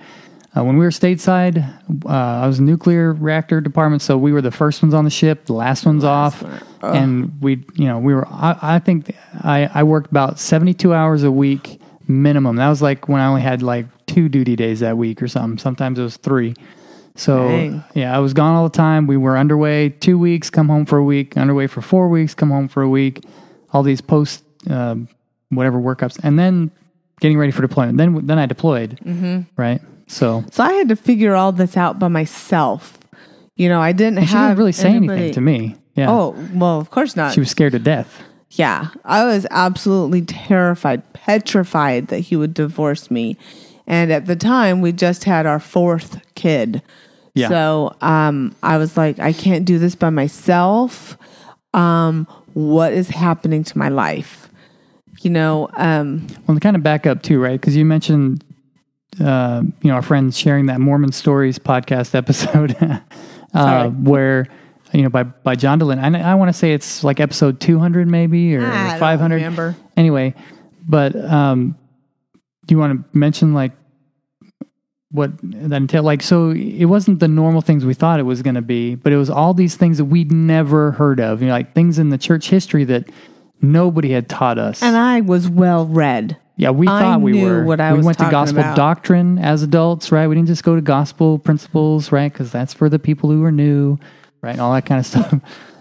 [0.58, 1.64] Uh, when we were stateside,
[2.08, 5.46] uh, I was nuclear reactor department, so we were the first ones on the ship,
[5.46, 6.44] the last ones off,
[6.82, 8.28] and we, you know, we were.
[8.28, 12.56] I, I think I, I worked about seventy-two hours a week minimum.
[12.56, 15.60] That was like when I only had like two duty days that week or something.
[15.60, 16.56] Sometimes it was three.
[17.20, 17.84] So Dang.
[17.96, 19.06] yeah, I was gone all the time.
[19.06, 22.50] We were underway two weeks, come home for a week, underway for four weeks, come
[22.50, 23.26] home for a week.
[23.74, 24.96] All these post uh,
[25.50, 26.72] whatever workups, and then
[27.20, 27.98] getting ready for deployment.
[27.98, 29.42] Then then I deployed, mm-hmm.
[29.58, 29.82] right?
[30.08, 32.98] So So I had to figure all this out by myself.
[33.58, 35.76] You know, I didn't she have didn't really say anybody- anything to me.
[35.96, 37.34] Yeah, Oh, well, of course not.
[37.34, 38.24] she was scared to death.
[38.52, 43.38] Yeah, I was absolutely terrified, petrified that he would divorce me.
[43.86, 46.82] And at the time, we just had our fourth kid.
[47.34, 47.50] Yeah.
[47.50, 51.18] So um, I was like, I can't do this by myself.
[51.74, 54.50] Um, what is happening to my life?
[55.22, 57.60] You know, um, Well, to kind of back up too, right?
[57.60, 58.44] Because you mentioned,
[59.24, 62.76] uh, you know, our friends sharing that Mormon Stories podcast episode,
[63.54, 64.48] uh, where
[64.94, 66.00] you know by by John Dehlin.
[66.00, 69.20] I, I want to say it's like episode two hundred, maybe or I don't five
[69.20, 69.36] hundred.
[69.36, 69.76] remember.
[69.98, 70.34] Anyway,
[70.88, 71.78] but um,
[72.65, 73.74] do you want to mention like
[75.12, 76.06] what that entailed?
[76.06, 79.12] Like, so it wasn't the normal things we thought it was going to be, but
[79.12, 81.41] it was all these things that we'd never heard of.
[81.41, 83.10] You know, like things in the church history that
[83.62, 84.82] nobody had taught us.
[84.84, 86.38] and I was well read.
[86.58, 87.63] Yeah, we I thought we were.
[87.63, 88.76] what I we was went to gospel about.
[88.76, 90.28] doctrine as adults, right?
[90.28, 92.32] We didn't just go to gospel principles, right?
[92.32, 93.98] Because that's for the people who are new,
[94.41, 94.52] right?
[94.52, 95.34] And all that kind of stuff,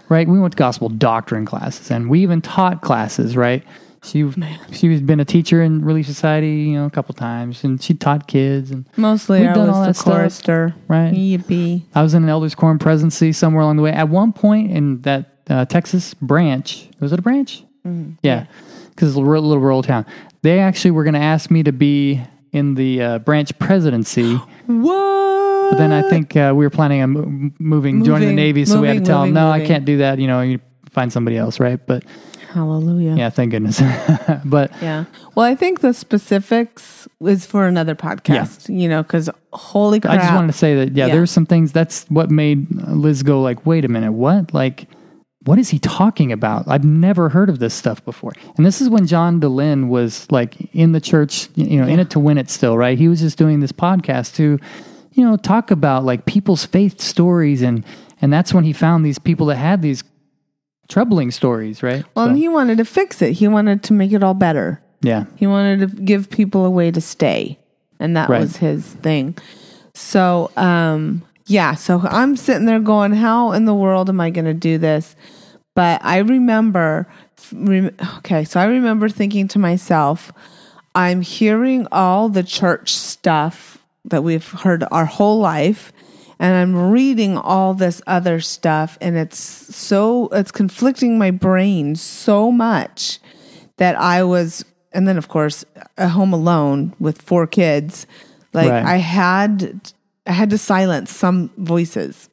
[0.07, 0.25] right?
[0.27, 3.61] We went to gospel doctrine classes, and we even taught classes, right?
[4.03, 4.29] She
[4.71, 8.27] she's been a teacher in Relief Society, you know, a couple times, and she taught
[8.27, 8.71] kids.
[8.71, 10.75] And Mostly, I done all was that the stuff, chorister.
[10.87, 11.13] right?
[11.13, 11.83] Yippee.
[11.93, 13.91] I was in an elders quorum presidency somewhere along the way.
[13.91, 17.63] At one point in that uh, Texas branch, was it a branch?
[18.23, 18.45] Yeah,
[18.91, 20.05] because it's a little, little rural town.
[20.43, 24.39] They actually were going to ask me to be in the uh, branch presidency.
[24.67, 25.71] What?
[25.71, 28.81] But then I think uh, we were planning on mo- moving, joining the Navy, so
[28.81, 30.17] we had to moving, tell them, moving, no, I can't do that.
[30.19, 30.59] You know, you
[30.91, 31.79] find somebody else, right?
[31.85, 32.03] But
[32.49, 33.15] Hallelujah.
[33.15, 33.79] yeah, thank goodness.
[34.45, 35.05] but Yeah.
[35.35, 40.13] Well, I think the specifics is for another podcast, you know, because holy crap.
[40.15, 41.13] I just wanted to say that, yeah, Yeah.
[41.15, 44.53] there's some things that's what made Liz go like, wait a minute, what?
[44.53, 44.87] Like,
[45.45, 46.67] what is he talking about?
[46.67, 48.33] I've never heard of this stuff before.
[48.57, 52.09] And this is when John Dehlin was like in the church, you know, in it
[52.11, 52.97] to win it still, right?
[52.97, 54.59] He was just doing this podcast to,
[55.13, 57.85] you know, talk about like people's faith stories and
[58.21, 60.03] and that's when he found these people that had these
[60.89, 62.03] troubling stories, right?
[62.15, 63.33] well, So, and he wanted to fix it.
[63.33, 64.81] He wanted to make it all better.
[65.01, 65.25] yeah.
[65.37, 67.57] He wanted to give people a way to stay.
[68.01, 68.41] And that Right.
[68.41, 69.37] was his thing.
[69.93, 74.45] So, um, yeah, so I'm sitting there going, how in the world am I going
[74.45, 75.15] to do this?
[75.75, 77.07] But I remember,
[77.53, 80.31] rem- okay, so I remember thinking to myself,
[80.95, 85.91] I'm hearing all the church stuff that we've heard our whole life,
[86.39, 92.51] and I'm reading all this other stuff, and it's so, it's conflicting my brain so
[92.51, 93.19] much
[93.77, 95.65] that I was, and then of course,
[95.97, 98.07] at home alone with four kids,
[98.53, 98.83] like Right.
[98.85, 99.81] I had,
[100.25, 102.29] I had to silence some voices.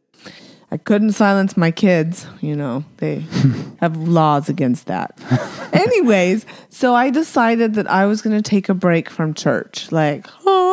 [0.71, 2.27] I couldn't silence my kids.
[2.41, 3.25] You know, they
[3.81, 5.19] have laws against that.
[5.73, 9.91] Anyways, so I decided that I was going to take a break from church.
[9.93, 10.66] Like, oh.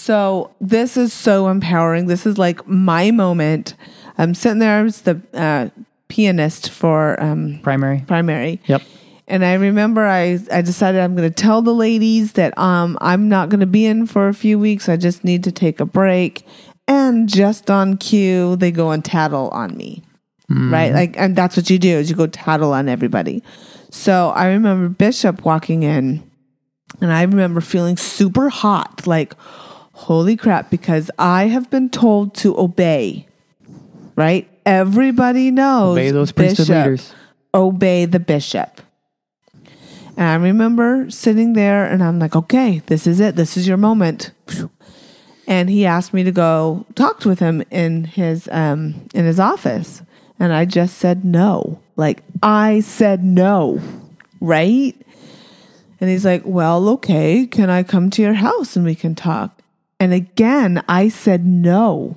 [0.00, 2.06] So this is so empowering.
[2.06, 3.74] This is like my moment.
[4.16, 4.78] I'm sitting there.
[4.78, 5.68] I was the uh,
[6.08, 8.02] pianist for um, Primary.
[8.06, 8.62] primary.
[8.64, 8.80] Yep.
[9.28, 13.28] And I remember I, I decided I'm going to tell the ladies that um, I'm
[13.28, 14.88] not going to be in for a few weeks.
[14.88, 16.46] I just need to take a break.
[16.88, 20.02] And just on cue, they go and tattle on me.
[20.48, 20.92] Right?
[20.92, 23.44] Like, and that's what you do is you go tattle on everybody.
[23.90, 26.28] So I remember Bishop walking in
[27.02, 29.06] and I remember feeling super hot.
[29.06, 29.34] Like,
[30.00, 33.26] holy crap, because I have been told to obey.
[34.16, 34.48] Right?
[34.66, 37.14] Everybody knows Obey those priesthood Bishop leaders.
[37.54, 38.82] obey the bishop.
[40.16, 43.36] And I remember sitting there and I'm like, okay, this is it.
[43.36, 44.32] This is your moment.
[45.46, 50.02] And he asked me to go talk with him in his um in his office.
[50.38, 51.80] And I just said no.
[51.96, 53.80] Like I said no.
[54.40, 54.94] Right?
[56.00, 59.59] And he's like, "Well, okay, can I come to your house and we can talk?"
[60.00, 62.16] And again, I said no.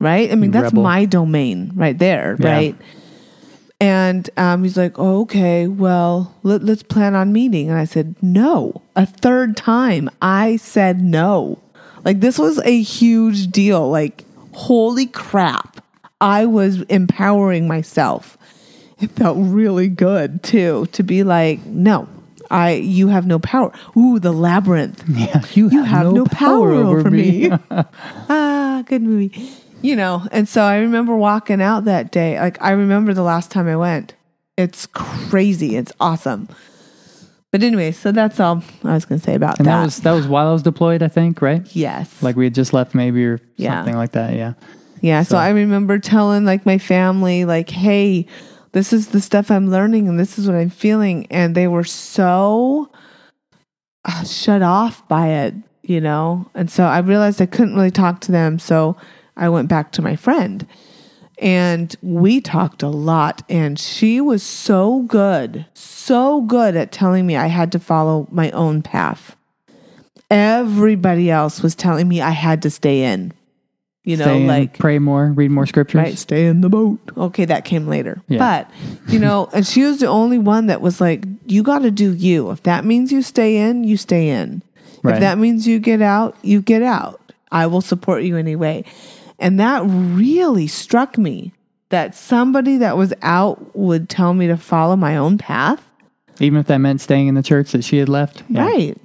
[0.00, 0.30] Right?
[0.30, 0.82] I mean, You that's rebel.
[0.82, 2.50] my domain right there, Yeah.
[2.52, 2.76] right?
[3.80, 7.68] And um, he's like, oh, okay, well, let, let's plan on meeting.
[7.70, 8.82] And I said, no.
[8.96, 11.60] A third time, I said no.
[12.04, 13.88] Like, this was a huge deal.
[13.88, 15.84] Like, holy crap.
[16.20, 18.36] I was empowering myself.
[19.00, 22.08] It felt really good, too, to be like, no,
[22.50, 23.72] I you have no power.
[23.96, 25.04] Ooh, the labyrinth.
[25.08, 27.50] Yeah, you, You have no, power, over me.
[27.70, 29.50] ah, good movie.
[29.82, 32.38] You know, and so I remember walking out that day.
[32.40, 34.14] Like I remember the last time I went.
[34.56, 35.76] It's crazy.
[35.76, 36.48] It's awesome.
[37.50, 39.78] But anyway, so that's all I was going to say about and that.
[39.78, 41.62] that was that was while I was deployed, I think, right?
[41.74, 42.22] yes.
[42.22, 43.76] Like we had just left, maybe or Yeah.
[43.78, 44.34] something like that.
[44.34, 44.54] Yeah.
[45.00, 48.26] Yeah, so, So- I remember telling like my family, like, hey,
[48.78, 51.26] this is the stuff I'm learning and this is what I'm feeling.
[51.32, 52.88] And they were so
[54.04, 56.48] uh, shut off by it, you know?
[56.54, 58.60] And so I realized I couldn't really talk to them.
[58.60, 58.96] So
[59.36, 60.64] I went back to my friend
[61.38, 63.42] and we talked a lot.
[63.48, 68.52] And she was so good, so good at telling me I had to follow my
[68.52, 69.34] own path.
[70.30, 73.32] Everybody else was telling me I had to stay in.
[74.08, 75.98] You know, Stay in, like pray more, read more scriptures.
[75.98, 76.98] Right, stay in the boat.
[77.14, 78.22] Okay, that came later.
[78.26, 78.38] Yeah.
[78.38, 78.70] But,
[79.12, 82.14] you know, and she was the only one that was like, you got to do
[82.14, 82.50] you.
[82.50, 84.62] If that means you stay in, you stay in.
[85.02, 85.16] Right.
[85.16, 87.20] If that means you get out, you get out.
[87.52, 88.86] I will support you anyway.
[89.38, 91.52] And that really struck me
[91.90, 95.86] that somebody that was out would tell me to follow my own path.
[96.40, 98.42] Even if that meant staying in the church that she had left.
[98.48, 98.64] Yeah.
[98.64, 98.96] Right.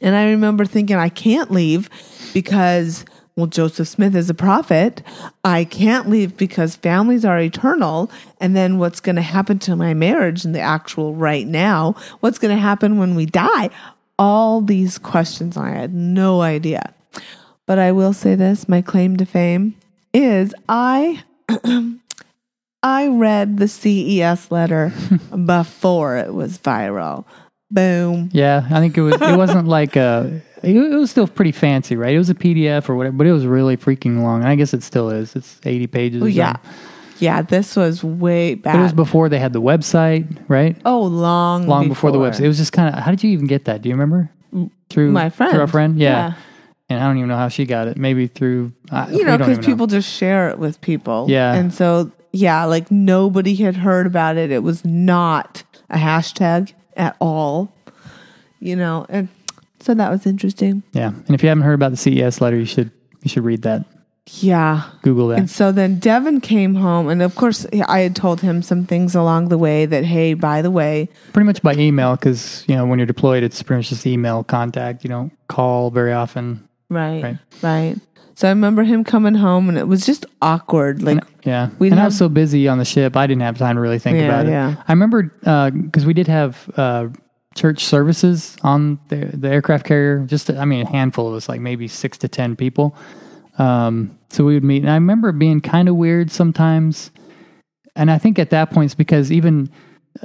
[0.00, 1.88] And I remember thinking, I can't leave
[2.34, 3.04] because,
[3.36, 5.02] well, Joseph Smith is a prophet.
[5.42, 8.10] I can't leave because families are eternal.
[8.40, 11.96] And then what's going to happen to my marriage in the actual right now?
[12.20, 13.70] What's going to happen when we die?
[14.18, 16.94] All these questions, I had no idea.
[17.66, 19.74] But I will say this my claim to fame
[20.12, 21.24] is I.
[22.84, 24.92] I read the CES letter
[25.46, 27.24] before it was viral.
[27.70, 28.28] Boom.
[28.32, 29.14] Yeah, I think it was.
[29.14, 30.40] It wasn't like a.
[30.64, 32.14] It it was still pretty fancy, right?
[32.14, 34.40] It was a PDF or whatever, but it was really freaking long.
[34.40, 35.36] And I guess it still is.
[35.36, 36.22] It's eighty pages.
[36.22, 36.56] Oh, yeah.
[37.20, 38.74] Yeah, this was way back.
[38.74, 40.76] but it was before they had the website, right?
[40.84, 42.40] oh, long, Long before, the website.
[42.40, 43.00] It was just kind of.
[43.02, 43.82] How did you even get that?
[43.82, 44.30] Do you remember?
[44.90, 45.52] Through My friend.
[45.52, 46.08] Through a friend, yeah.
[46.28, 46.34] Yeah.
[46.90, 47.96] And I don't even know how she got it.
[47.96, 48.72] Maybe through.
[48.90, 51.26] I, You know, because people just share it with people.
[51.28, 51.54] Yeah.
[51.54, 54.50] And so, yeah, like nobody had heard about it.
[54.50, 57.72] It was not a hashtag at all.
[58.60, 59.28] You know, and
[59.84, 60.82] so that was interesting.
[60.92, 62.90] Yeah, and if you haven't heard about the CES letter, you should
[63.22, 63.84] you should read that.
[64.40, 64.84] Yeah.
[65.02, 65.38] Google that.
[65.38, 69.14] And so then Devin came home, and of course, I had told him some things
[69.14, 72.86] along the way that, hey, by the way, pretty much by email because you know
[72.86, 75.04] when you're deployed, it's pretty much just email contact.
[75.04, 76.66] You don't call very often.
[76.88, 77.38] right, Right.
[77.62, 77.96] right.
[78.36, 81.02] So I remember him coming home, and it was just awkward.
[81.02, 83.76] Like, Yeah, We'd and I was so busy on the ship, I didn't have time
[83.76, 84.50] to really think Yeah, about it.
[84.50, 84.74] yeah.
[84.88, 85.22] I remember
[85.70, 87.08] because we did have uh,
[87.54, 90.20] church services on the, the aircraft carrier.
[90.26, 92.96] Just I mean, a handful of us, like maybe six to ten people.
[93.58, 97.10] Um, so we would meet, and I remember being kind of weird sometimes.
[97.96, 99.70] And I think at that point, it's because even,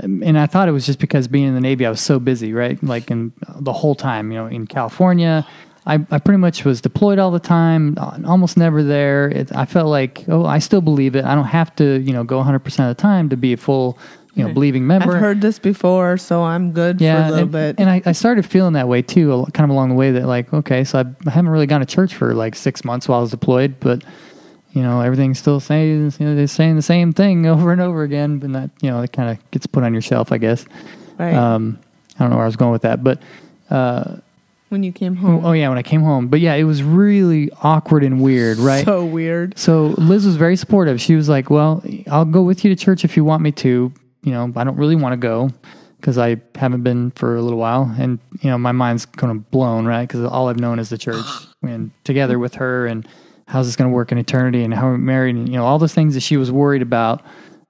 [0.01, 2.19] um, and I thought it was just because being in the Navy, I was so
[2.19, 2.81] busy, right?
[2.83, 5.45] Like in the whole time, you know, in California,
[5.85, 9.29] I, I pretty much was deployed all the time, uh, almost never there.
[9.29, 11.25] It, I felt like, oh, I still believe it.
[11.25, 13.97] I don't have to, you know, go 100% of the time to be a full,
[14.39, 15.13] you know, believing member.
[15.13, 17.75] I've heard this before, so I'm good for a little and, bit.
[17.77, 20.53] And I, I started feeling that way too, kind of along the way that like,
[20.53, 23.21] okay, so I, I haven't really gone to church for like six months while I
[23.21, 24.03] was deployed, but
[24.71, 28.03] you know, everything's still saying, you know, they're saying the same thing over and over
[28.03, 30.65] again, and that, you know, it kind of gets put on your shelf, I guess.
[31.17, 31.33] right.
[31.33, 31.79] Um,
[32.15, 33.21] I don't know where I was going with that, but,
[33.69, 34.17] uh,
[34.69, 35.43] when you came home.
[35.43, 38.85] oh yeah, when I came home, but yeah, it was really awkward and weird, right?
[38.85, 39.57] So weird.
[39.57, 41.01] So Liz was very supportive.
[41.01, 43.91] She was like, "Well, I'll go with you to church if you want me to.
[44.23, 45.49] You know, I don't really want to go
[45.99, 49.51] because I haven't been for a little while, and you know, my mind's kind of
[49.51, 50.07] blown, right?
[50.07, 51.25] Because all I've known is the church,
[51.61, 53.07] and together with her, and
[53.47, 55.79] how's this going to work in eternity, and how we're married, and you know, all
[55.79, 57.23] those things that she was worried about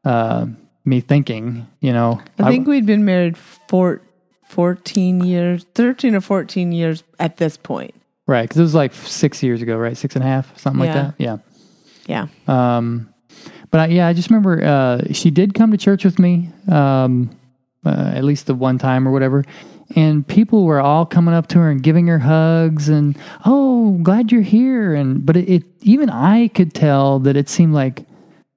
[0.05, 0.45] uh,
[0.85, 1.67] me thinking.
[1.81, 4.01] You know, I think we'd been married for
[4.49, 7.93] 14 years, 13 or 14 years at this point.
[8.25, 9.95] right because it was like six years ago, right?
[9.95, 11.15] Six and a half, something like that.
[11.17, 11.37] Yeah.
[12.07, 12.27] Yeah.
[12.47, 13.13] Um,
[13.71, 17.29] but I, yeah, I just remember uh, she did come to church with me, um,
[17.85, 19.43] uh, at least the one time or whatever.
[19.95, 24.31] And people were all coming up to her and giving her hugs and oh, glad
[24.31, 24.93] you're here.
[24.93, 28.05] And but it, it even I could tell that it seemed like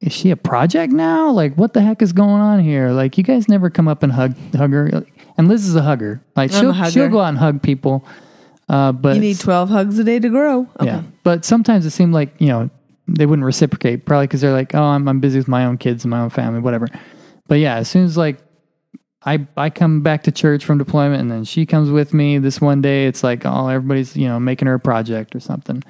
[0.01, 1.31] is she a project now?
[1.31, 2.91] Like what the heck is going on here?
[2.91, 5.05] Like you guys never come up and hug hug her.
[5.39, 6.23] And Liz is a hugger.
[6.37, 6.91] Like I'm she'll hugger.
[6.91, 8.05] she'll go out and hug people.
[8.69, 10.61] Uh, but You need 12 hugs a day to grow.
[10.81, 10.87] Okay.
[10.87, 11.03] yeah.
[11.25, 12.71] But sometimes it seemed like, you know,
[13.09, 16.05] they wouldn't reciprocate, probably because they're like, oh, I'm, I'm busy with my own kids
[16.05, 16.87] and my own family, whatever.
[17.49, 18.39] But yeah, as soon as like
[19.25, 22.61] I, I come back to church from deployment and then she comes with me this
[22.61, 25.83] one day, it's like, oh, everybody's, you know, making her a project or something.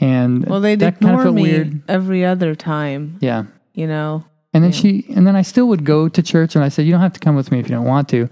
[0.00, 1.82] And Well, they'd that kind of ignore felt me weird.
[1.88, 3.44] every other time, Yeah.
[3.74, 4.24] you know.
[4.52, 6.90] And then she, and then I still would go to church and I said, you
[6.92, 8.28] don't have to come with me if you don't want to.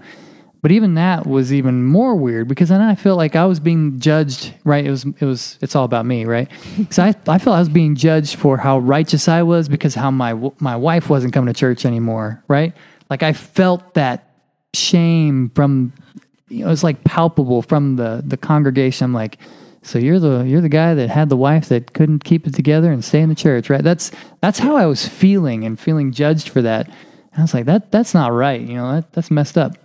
[0.61, 3.99] But even that was even more weird because then I felt like I was being
[3.99, 4.53] judged.
[4.65, 4.85] Right?
[4.85, 5.05] It was.
[5.05, 5.57] It was.
[5.61, 6.49] It's all about me, right?
[6.77, 10.11] Because I, I felt I was being judged for how righteous I was because how
[10.11, 12.43] my my wife wasn't coming to church anymore.
[12.47, 12.73] Right?
[13.09, 14.31] Like I felt that
[14.73, 15.93] shame from.
[16.49, 19.05] You know, it was like palpable from the the congregation.
[19.05, 19.37] I'm like,
[19.81, 22.91] so you're the you're the guy that had the wife that couldn't keep it together
[22.91, 23.83] and stay in the church, right?
[23.83, 26.87] That's that's how I was feeling and feeling judged for that.
[26.87, 28.59] And I was like, that that's not right.
[28.59, 29.77] You know, that that's messed up.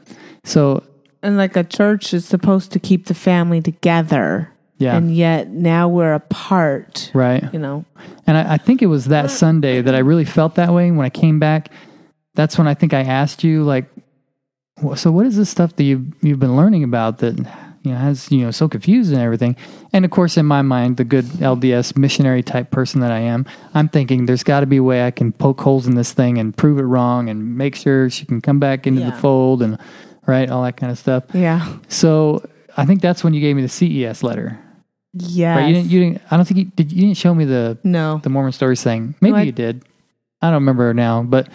[0.45, 0.83] So
[1.23, 4.51] And like a church is supposed to keep the family together.
[4.79, 4.97] Yeah.
[4.97, 7.11] And yet now we're apart.
[7.15, 7.85] right, You know.
[8.27, 10.91] and I, I think it was that Sunday that I really felt that way.
[10.91, 11.71] When I came back,
[12.35, 13.87] that's when I think I asked you, like,
[14.97, 17.39] so what is this stuff that you you've been learning about that
[17.85, 19.55] you know has you know so confused and everything?
[19.93, 23.47] And of course, in my mind, the good LDS missionary type person that I am,
[23.75, 26.37] I'm thinking there's got to be a way I can poke holes in this thing
[26.39, 29.79] and prove it wrong and make sure she can come back into the fold and
[30.27, 31.25] right all that kind of stuff.
[31.33, 31.77] Yeah.
[31.89, 32.45] So
[32.77, 34.59] I think that's when you gave me the CES letter.
[35.13, 35.57] Yeah.
[35.57, 35.69] Right?
[35.69, 35.91] You didn't.
[35.91, 36.23] You didn't.
[36.31, 36.93] I don't think you did.
[36.93, 38.19] You didn't show me the no.
[38.23, 39.15] the Mormon Stories thing.
[39.21, 39.85] Maybe No, I- you did.
[40.43, 41.49] I don't remember now, but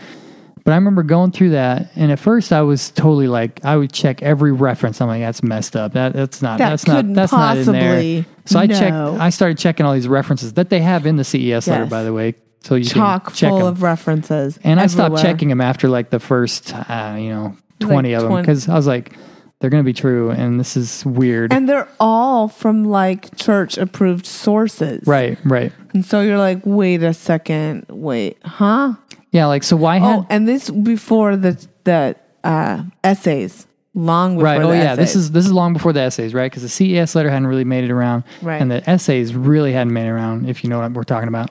[0.63, 3.91] but I remember going through that, and at first I was totally like, I would
[3.91, 4.99] check every reference.
[4.99, 5.93] I'm like, that's messed up.
[5.93, 6.57] That that's not.
[6.57, 7.13] That that's not.
[7.13, 8.26] That's not in there.
[8.45, 8.80] So I no.
[8.80, 8.93] checked.
[8.93, 12.13] I started checking all these references that they have in the CES letter, by the
[12.13, 12.36] way.
[12.61, 13.67] So you Chock can check full them.
[13.67, 14.59] of references.
[14.63, 18.24] and I stopped checking them after like the first, uh, you know, Like twenty of
[18.24, 19.14] them because I was like,
[19.60, 21.52] they're going to be true, and this is weird.
[21.54, 25.06] And they're all from like church approved sources.
[25.08, 25.38] right.
[25.44, 25.72] Right.
[25.94, 28.94] And so you're like, wait a second, wait, huh?
[29.32, 29.48] Yeah.
[29.48, 29.76] Like so.
[29.76, 33.66] Why had Oh, and this before the the uh, essays,
[33.96, 36.62] long before right oh yeah this is this is long before the essays right because
[36.64, 38.62] the ces letter hadn't really made it around Right.
[38.62, 41.50] and the essays really hadn't made it around if you know what we're talking about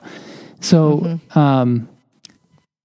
[0.61, 1.37] so Mm-hmm.
[1.39, 1.89] um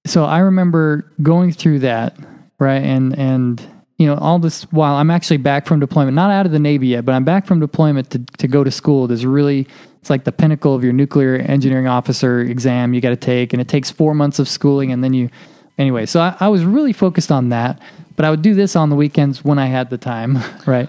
[0.04, 2.16] so i remember going through that
[2.58, 2.82] right?
[2.82, 3.66] And and
[3.98, 6.88] you know all this while i'm actually back from deployment not out of the navy
[6.88, 9.06] yet but i'm back from deployment to, to go to school.
[9.06, 9.66] There's really
[10.00, 13.62] it's like the pinnacle of your nuclear engineering officer exam you got to take and
[13.62, 15.30] it takes four months of schooling and then you
[15.78, 16.06] anyway.
[16.06, 17.80] So I, I was really focused on that
[18.16, 20.88] but i would do this on the weekends when i had the time right?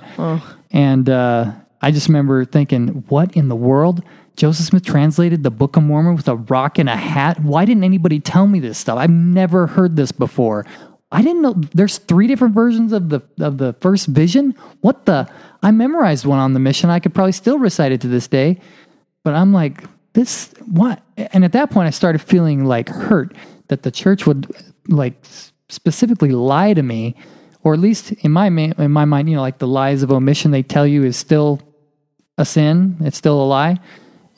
[0.72, 1.52] And uh,
[1.82, 4.04] i just remember thinking what in the world?
[4.36, 7.40] Joseph smith translated the book of mormon with a rock and a hat.
[7.40, 8.98] Why didn't anybody tell me this stuff?
[8.98, 10.66] I've never heard this before
[11.12, 14.56] I didn't know there's three different versions of the of the first vision.
[14.82, 15.30] What the?
[15.62, 16.90] I memorized one on the mission.
[16.90, 18.60] I could probably still recite it to this day.
[19.24, 19.84] But I'm like,
[20.14, 21.02] this what?
[21.18, 23.36] And at that point, I started feeling like hurt
[23.68, 24.52] that the church would
[24.88, 25.14] like
[25.70, 27.16] specifically lie to me,
[27.64, 30.52] or at least in my in my mind, you know, like the lies of omission
[30.52, 31.62] they tell you is still
[32.38, 32.98] a sin.
[33.02, 33.80] It's still a lie.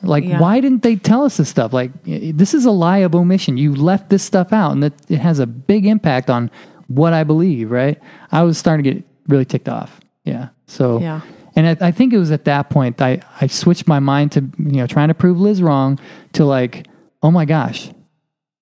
[0.02, 0.38] Like, Yeah.
[0.40, 1.72] why didn't they tell us this stuff?
[1.72, 3.56] Like, this is a lie of omission.
[3.56, 6.50] You left this stuff out, and that it has a big impact on
[6.86, 7.70] what I believe.
[7.70, 7.98] Right?
[8.30, 10.00] I was starting to get really ticked off.
[10.24, 10.48] Yeah.
[10.66, 11.20] So Yeah.
[11.56, 14.40] and I, I think it was at that point I, I switched my mind to
[14.58, 15.98] you know trying to prove Liz wrong
[16.34, 16.86] to like
[17.22, 17.90] oh my gosh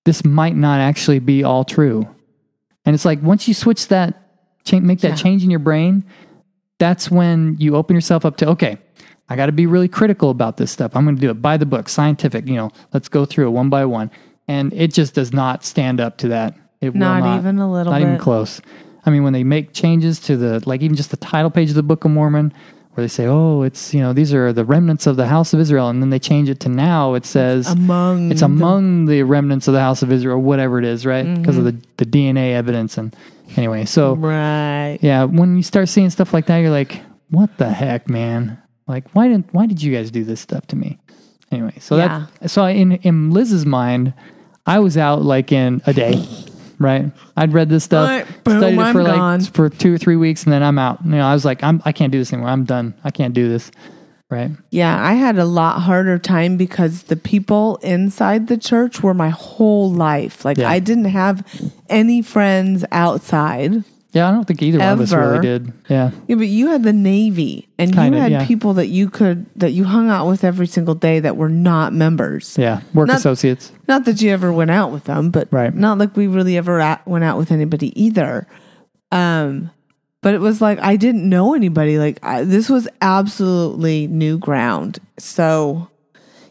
[0.05, 2.07] this might not actually be all true
[2.85, 4.29] and it's like once you switch that
[4.63, 5.15] change make that Yeah.
[5.15, 6.05] change in your brain
[6.79, 8.77] that's when you open yourself up to okay
[9.29, 11.57] I got to be really critical about this stuff I'm going to do it by
[11.57, 14.11] the book scientific you know let's go through it one by one
[14.47, 17.71] and it just does not stand up to that it will Not not even a
[17.71, 18.61] little not even close
[19.05, 21.75] I mean when they make changes to the like even just the title page of
[21.75, 22.53] the Book of Mormon
[22.97, 25.59] where they say, "Oh, it's you know these are the remnants of the house of
[25.59, 29.67] Israel," and then they change it to now it says among it's among the remnants
[29.67, 31.23] of the house of Israel, whatever it is, right?
[31.23, 31.41] Mm-hmm.
[31.41, 33.15] Because of the the DNA evidence and
[33.55, 33.85] anyway.
[33.85, 34.97] So right.
[34.99, 38.57] yeah, when you start seeing stuff like that, you're like, "What the heck, man?
[38.87, 40.97] Like, why didn't why did you guys do this stuff to me?"
[41.51, 42.25] Anyway, so Yeah.
[42.41, 44.13] that so in in Liz's mind,
[44.65, 46.23] I was out like in a day.
[46.79, 49.41] Right, I'd read this stuff, Right, boom, studied it I'm for like gone.
[49.41, 51.03] for two or three weeks, and then I'm out.
[51.03, 52.49] You know, I was like, I'm, I can't do this anymore.
[52.51, 52.93] I'm done.
[53.03, 53.71] I can't do this.
[54.29, 54.51] Right.
[54.69, 59.29] Yeah, I had a lot harder time because the people inside the church were my
[59.29, 60.45] whole life.
[60.45, 60.69] Like Yeah.
[60.69, 61.43] I didn't have
[61.89, 63.83] any friends outside.
[64.17, 65.31] Yeah, I don't think either one of us Ever.
[65.33, 65.73] really did.
[65.89, 66.11] Yeah.
[66.27, 68.45] Yeah, but you had the Navy and Kinda, you had yeah.
[68.47, 71.93] people that you could that you hung out with every single day that were not
[71.93, 72.57] members.
[72.57, 72.81] Yeah.
[72.93, 73.71] Work Not- associates.
[73.87, 75.73] Not that you ever went out with them, but Right.
[75.73, 78.47] not like we really ever at, went out with anybody either.
[79.11, 79.69] Um,
[80.21, 81.99] but it was like I didn't know anybody.
[81.99, 84.99] Like I, this was absolutely new ground.
[85.19, 85.89] So,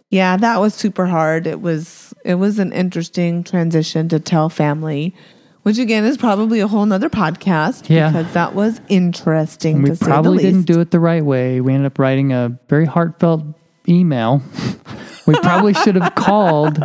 [0.08, 1.46] yeah, that was super hard.
[1.46, 5.14] It was it was an interesting transition to tell family,
[5.66, 7.88] which again is probably a whole nother podcast.
[7.90, 8.10] Yeah.
[8.12, 9.82] because that was interesting.
[9.82, 11.60] We to say probably didn't do it the right way.
[11.60, 13.42] We ended up writing a very heartfelt
[13.88, 14.42] email.
[15.26, 16.78] we probably should have called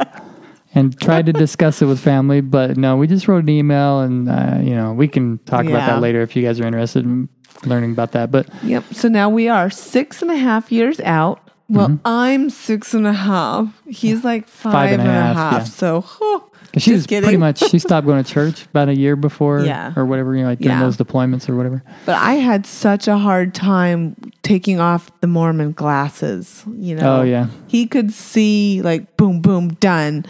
[0.74, 4.28] and tried to discuss it with family, but no, we just wrote an email and,
[4.30, 7.04] uh, you know, we can talk about that later if you guys are interested.
[7.06, 7.30] In
[7.66, 8.32] learning about that.
[8.32, 8.86] But Yep.
[8.94, 11.40] So now we are six and a half years out.
[11.70, 12.08] Well, Mm-hmm.
[12.08, 13.68] I'm six and a half.
[13.88, 15.54] He's like five and a half.
[15.54, 15.64] yeah.
[15.66, 17.24] So, huh, 'cause she just was kidding.
[17.24, 19.94] pretty much she stopped going to church about a year before, Yeah.
[19.96, 20.84] or whatever, you know, like during Yeah.
[20.84, 21.84] those deployments or whatever.
[22.06, 26.64] But I had such a hard time taking off the Mormon glasses.
[26.78, 27.20] You know.
[27.20, 27.48] Oh, yeah.
[27.68, 30.26] He could see like boom, boom, done.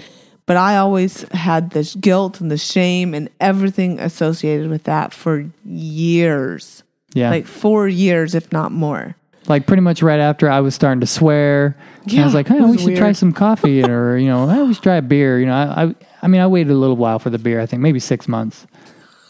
[0.47, 5.45] But I always had the guilt and the shame and everything associated with that for
[5.65, 6.83] years,
[7.13, 9.15] Yeah, like four years, if not more.
[9.47, 11.75] like pretty much right after I was starting to swear.
[12.09, 14.73] and I was like, hey, was we should try some coffee or, you know, we
[14.73, 15.39] should try a beer.
[15.39, 17.65] You know, I, I, I mean, I waited a little while for the beer, I
[17.65, 18.65] think maybe six months.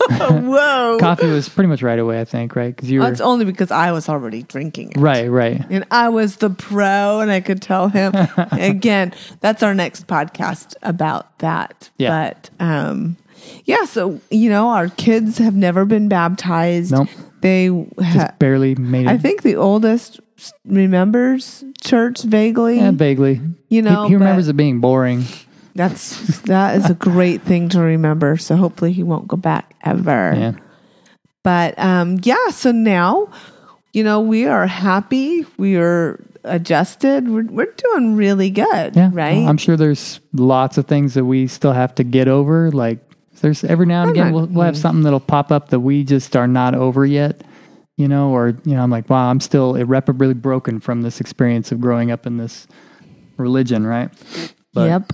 [0.10, 0.98] Whoa.
[1.00, 2.76] Coffee was pretty much right away, I think, right?
[2.76, 4.98] Because you were, That's only because I was already drinking it.
[4.98, 5.64] right, right.
[5.70, 8.14] And I was the pro, and I could tell him.
[8.52, 11.92] Again, that's our next podcast about that.
[11.98, 12.10] Yeah.
[12.34, 13.16] But um,
[13.66, 16.92] yeah, so, you know, our kids have never been baptized.
[16.92, 17.08] Nope.
[17.42, 19.10] They, ha- Just barely made it.
[19.10, 20.20] I think the oldest
[20.66, 22.78] remembers church vaguely.
[22.78, 23.36] yeah, vaguely.
[23.36, 25.24] You He- know, he, remembers but- it being boring.
[25.76, 28.38] That's that is a great thing to remember.
[28.38, 30.34] So hopefully he won't go back ever.
[30.38, 30.52] Yeah.
[31.44, 33.30] But um, yeah, so now,
[33.94, 35.46] you know, we are happy.
[35.58, 37.28] We are adjusted.
[37.30, 39.10] We're we're doing really good, Yeah.
[39.14, 39.48] right?
[39.48, 42.70] I'm sure there's lots of things that we still have to get over.
[42.72, 43.00] Like
[43.42, 45.80] there's every now and I'm again not- we'll, we'll have something that'll pop up that
[45.80, 47.42] we just are not over yet.
[47.98, 51.72] You know, or you know, I'm like, wow, I'm still irreparably broken from this experience
[51.72, 52.68] of growing up in this
[53.38, 54.10] religion, right?
[54.74, 55.12] But yep.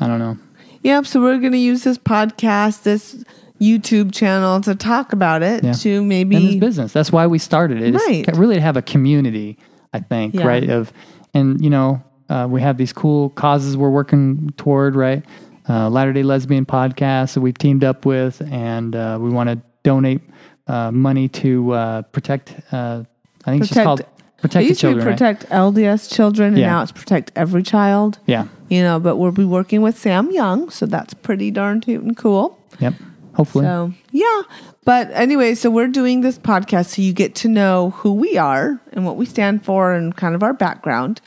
[0.00, 0.36] I don't know.
[0.82, 1.06] Yep.
[1.06, 3.24] So we're going to use this podcast, this
[3.60, 5.72] YouTube channel to talk about it Yeah.
[5.72, 6.58] to maybe.
[6.58, 6.92] business.
[6.92, 7.94] That's why we started it.
[7.94, 8.26] It's Right.
[8.26, 9.56] ca- really to have a community,
[9.92, 10.46] I think, Yeah.
[10.46, 10.68] right?
[10.68, 10.92] Of
[11.32, 15.22] and you know, uh, we have these cool causes we're working toward, right?
[15.68, 19.58] Uh, Latter Day Lesbian podcast that we've teamed up with, and uh, we want to
[19.82, 20.20] donate
[20.66, 22.54] uh, money to uh, protect.
[22.72, 23.02] Uh,
[23.46, 24.08] I think it's just Protect- called It
[24.42, 25.06] protect the used to be children.
[25.06, 25.12] right?
[25.18, 26.66] protect LDS children, and Yeah.
[26.70, 28.18] now it's protect every child.
[28.26, 28.44] Yeah.
[28.74, 32.16] You know, but we'll be working with Sam Young, so that's pretty darn toot and
[32.16, 32.58] cool.
[32.80, 32.94] Yep.
[33.34, 33.64] Hopefully.
[33.66, 34.42] So yeah,
[34.84, 38.80] but anyway, so we're doing this podcast so you get to know who we are
[38.92, 41.20] and what we stand for and kind of our background.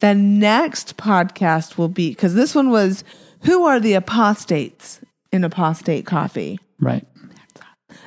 [0.00, 3.02] The next podcast will be because this one was
[3.44, 5.00] who are the apostates
[5.32, 6.58] in apostate coffee.
[6.80, 7.06] right.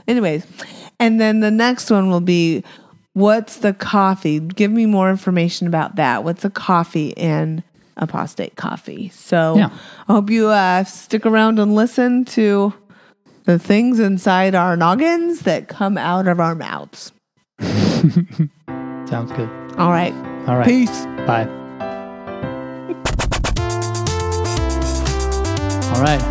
[0.08, 0.46] Anyways,
[1.00, 2.64] and then the next one will be
[3.14, 4.40] what's the coffee?
[4.40, 6.24] Give me more information about that.
[6.24, 7.64] What's a coffee in
[7.98, 9.10] apostate coffee?
[9.10, 9.70] So Yeah.
[10.08, 12.74] I hope you uh, stick around and listen to
[13.46, 17.12] the things inside our noggins that come out of our mouths.
[17.62, 19.50] Sounds good.
[19.78, 20.14] All right.
[20.48, 20.68] All right.
[20.68, 21.06] Peace.
[21.28, 21.48] Bye.
[25.94, 26.22] All right.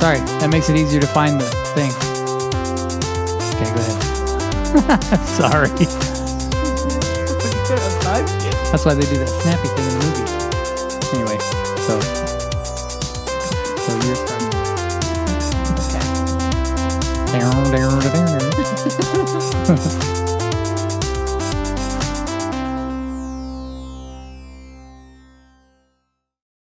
[0.00, 1.90] Sorry, that makes it easier to find the thing.
[3.56, 5.20] Okay, go ahead.
[5.26, 6.17] Sorry.
[8.70, 10.24] That's why they do that snappy thing in the movie.
[11.16, 11.38] Anyway,
[11.86, 11.94] so
[13.80, 14.52] so you're starting.
[19.72, 20.07] Okay.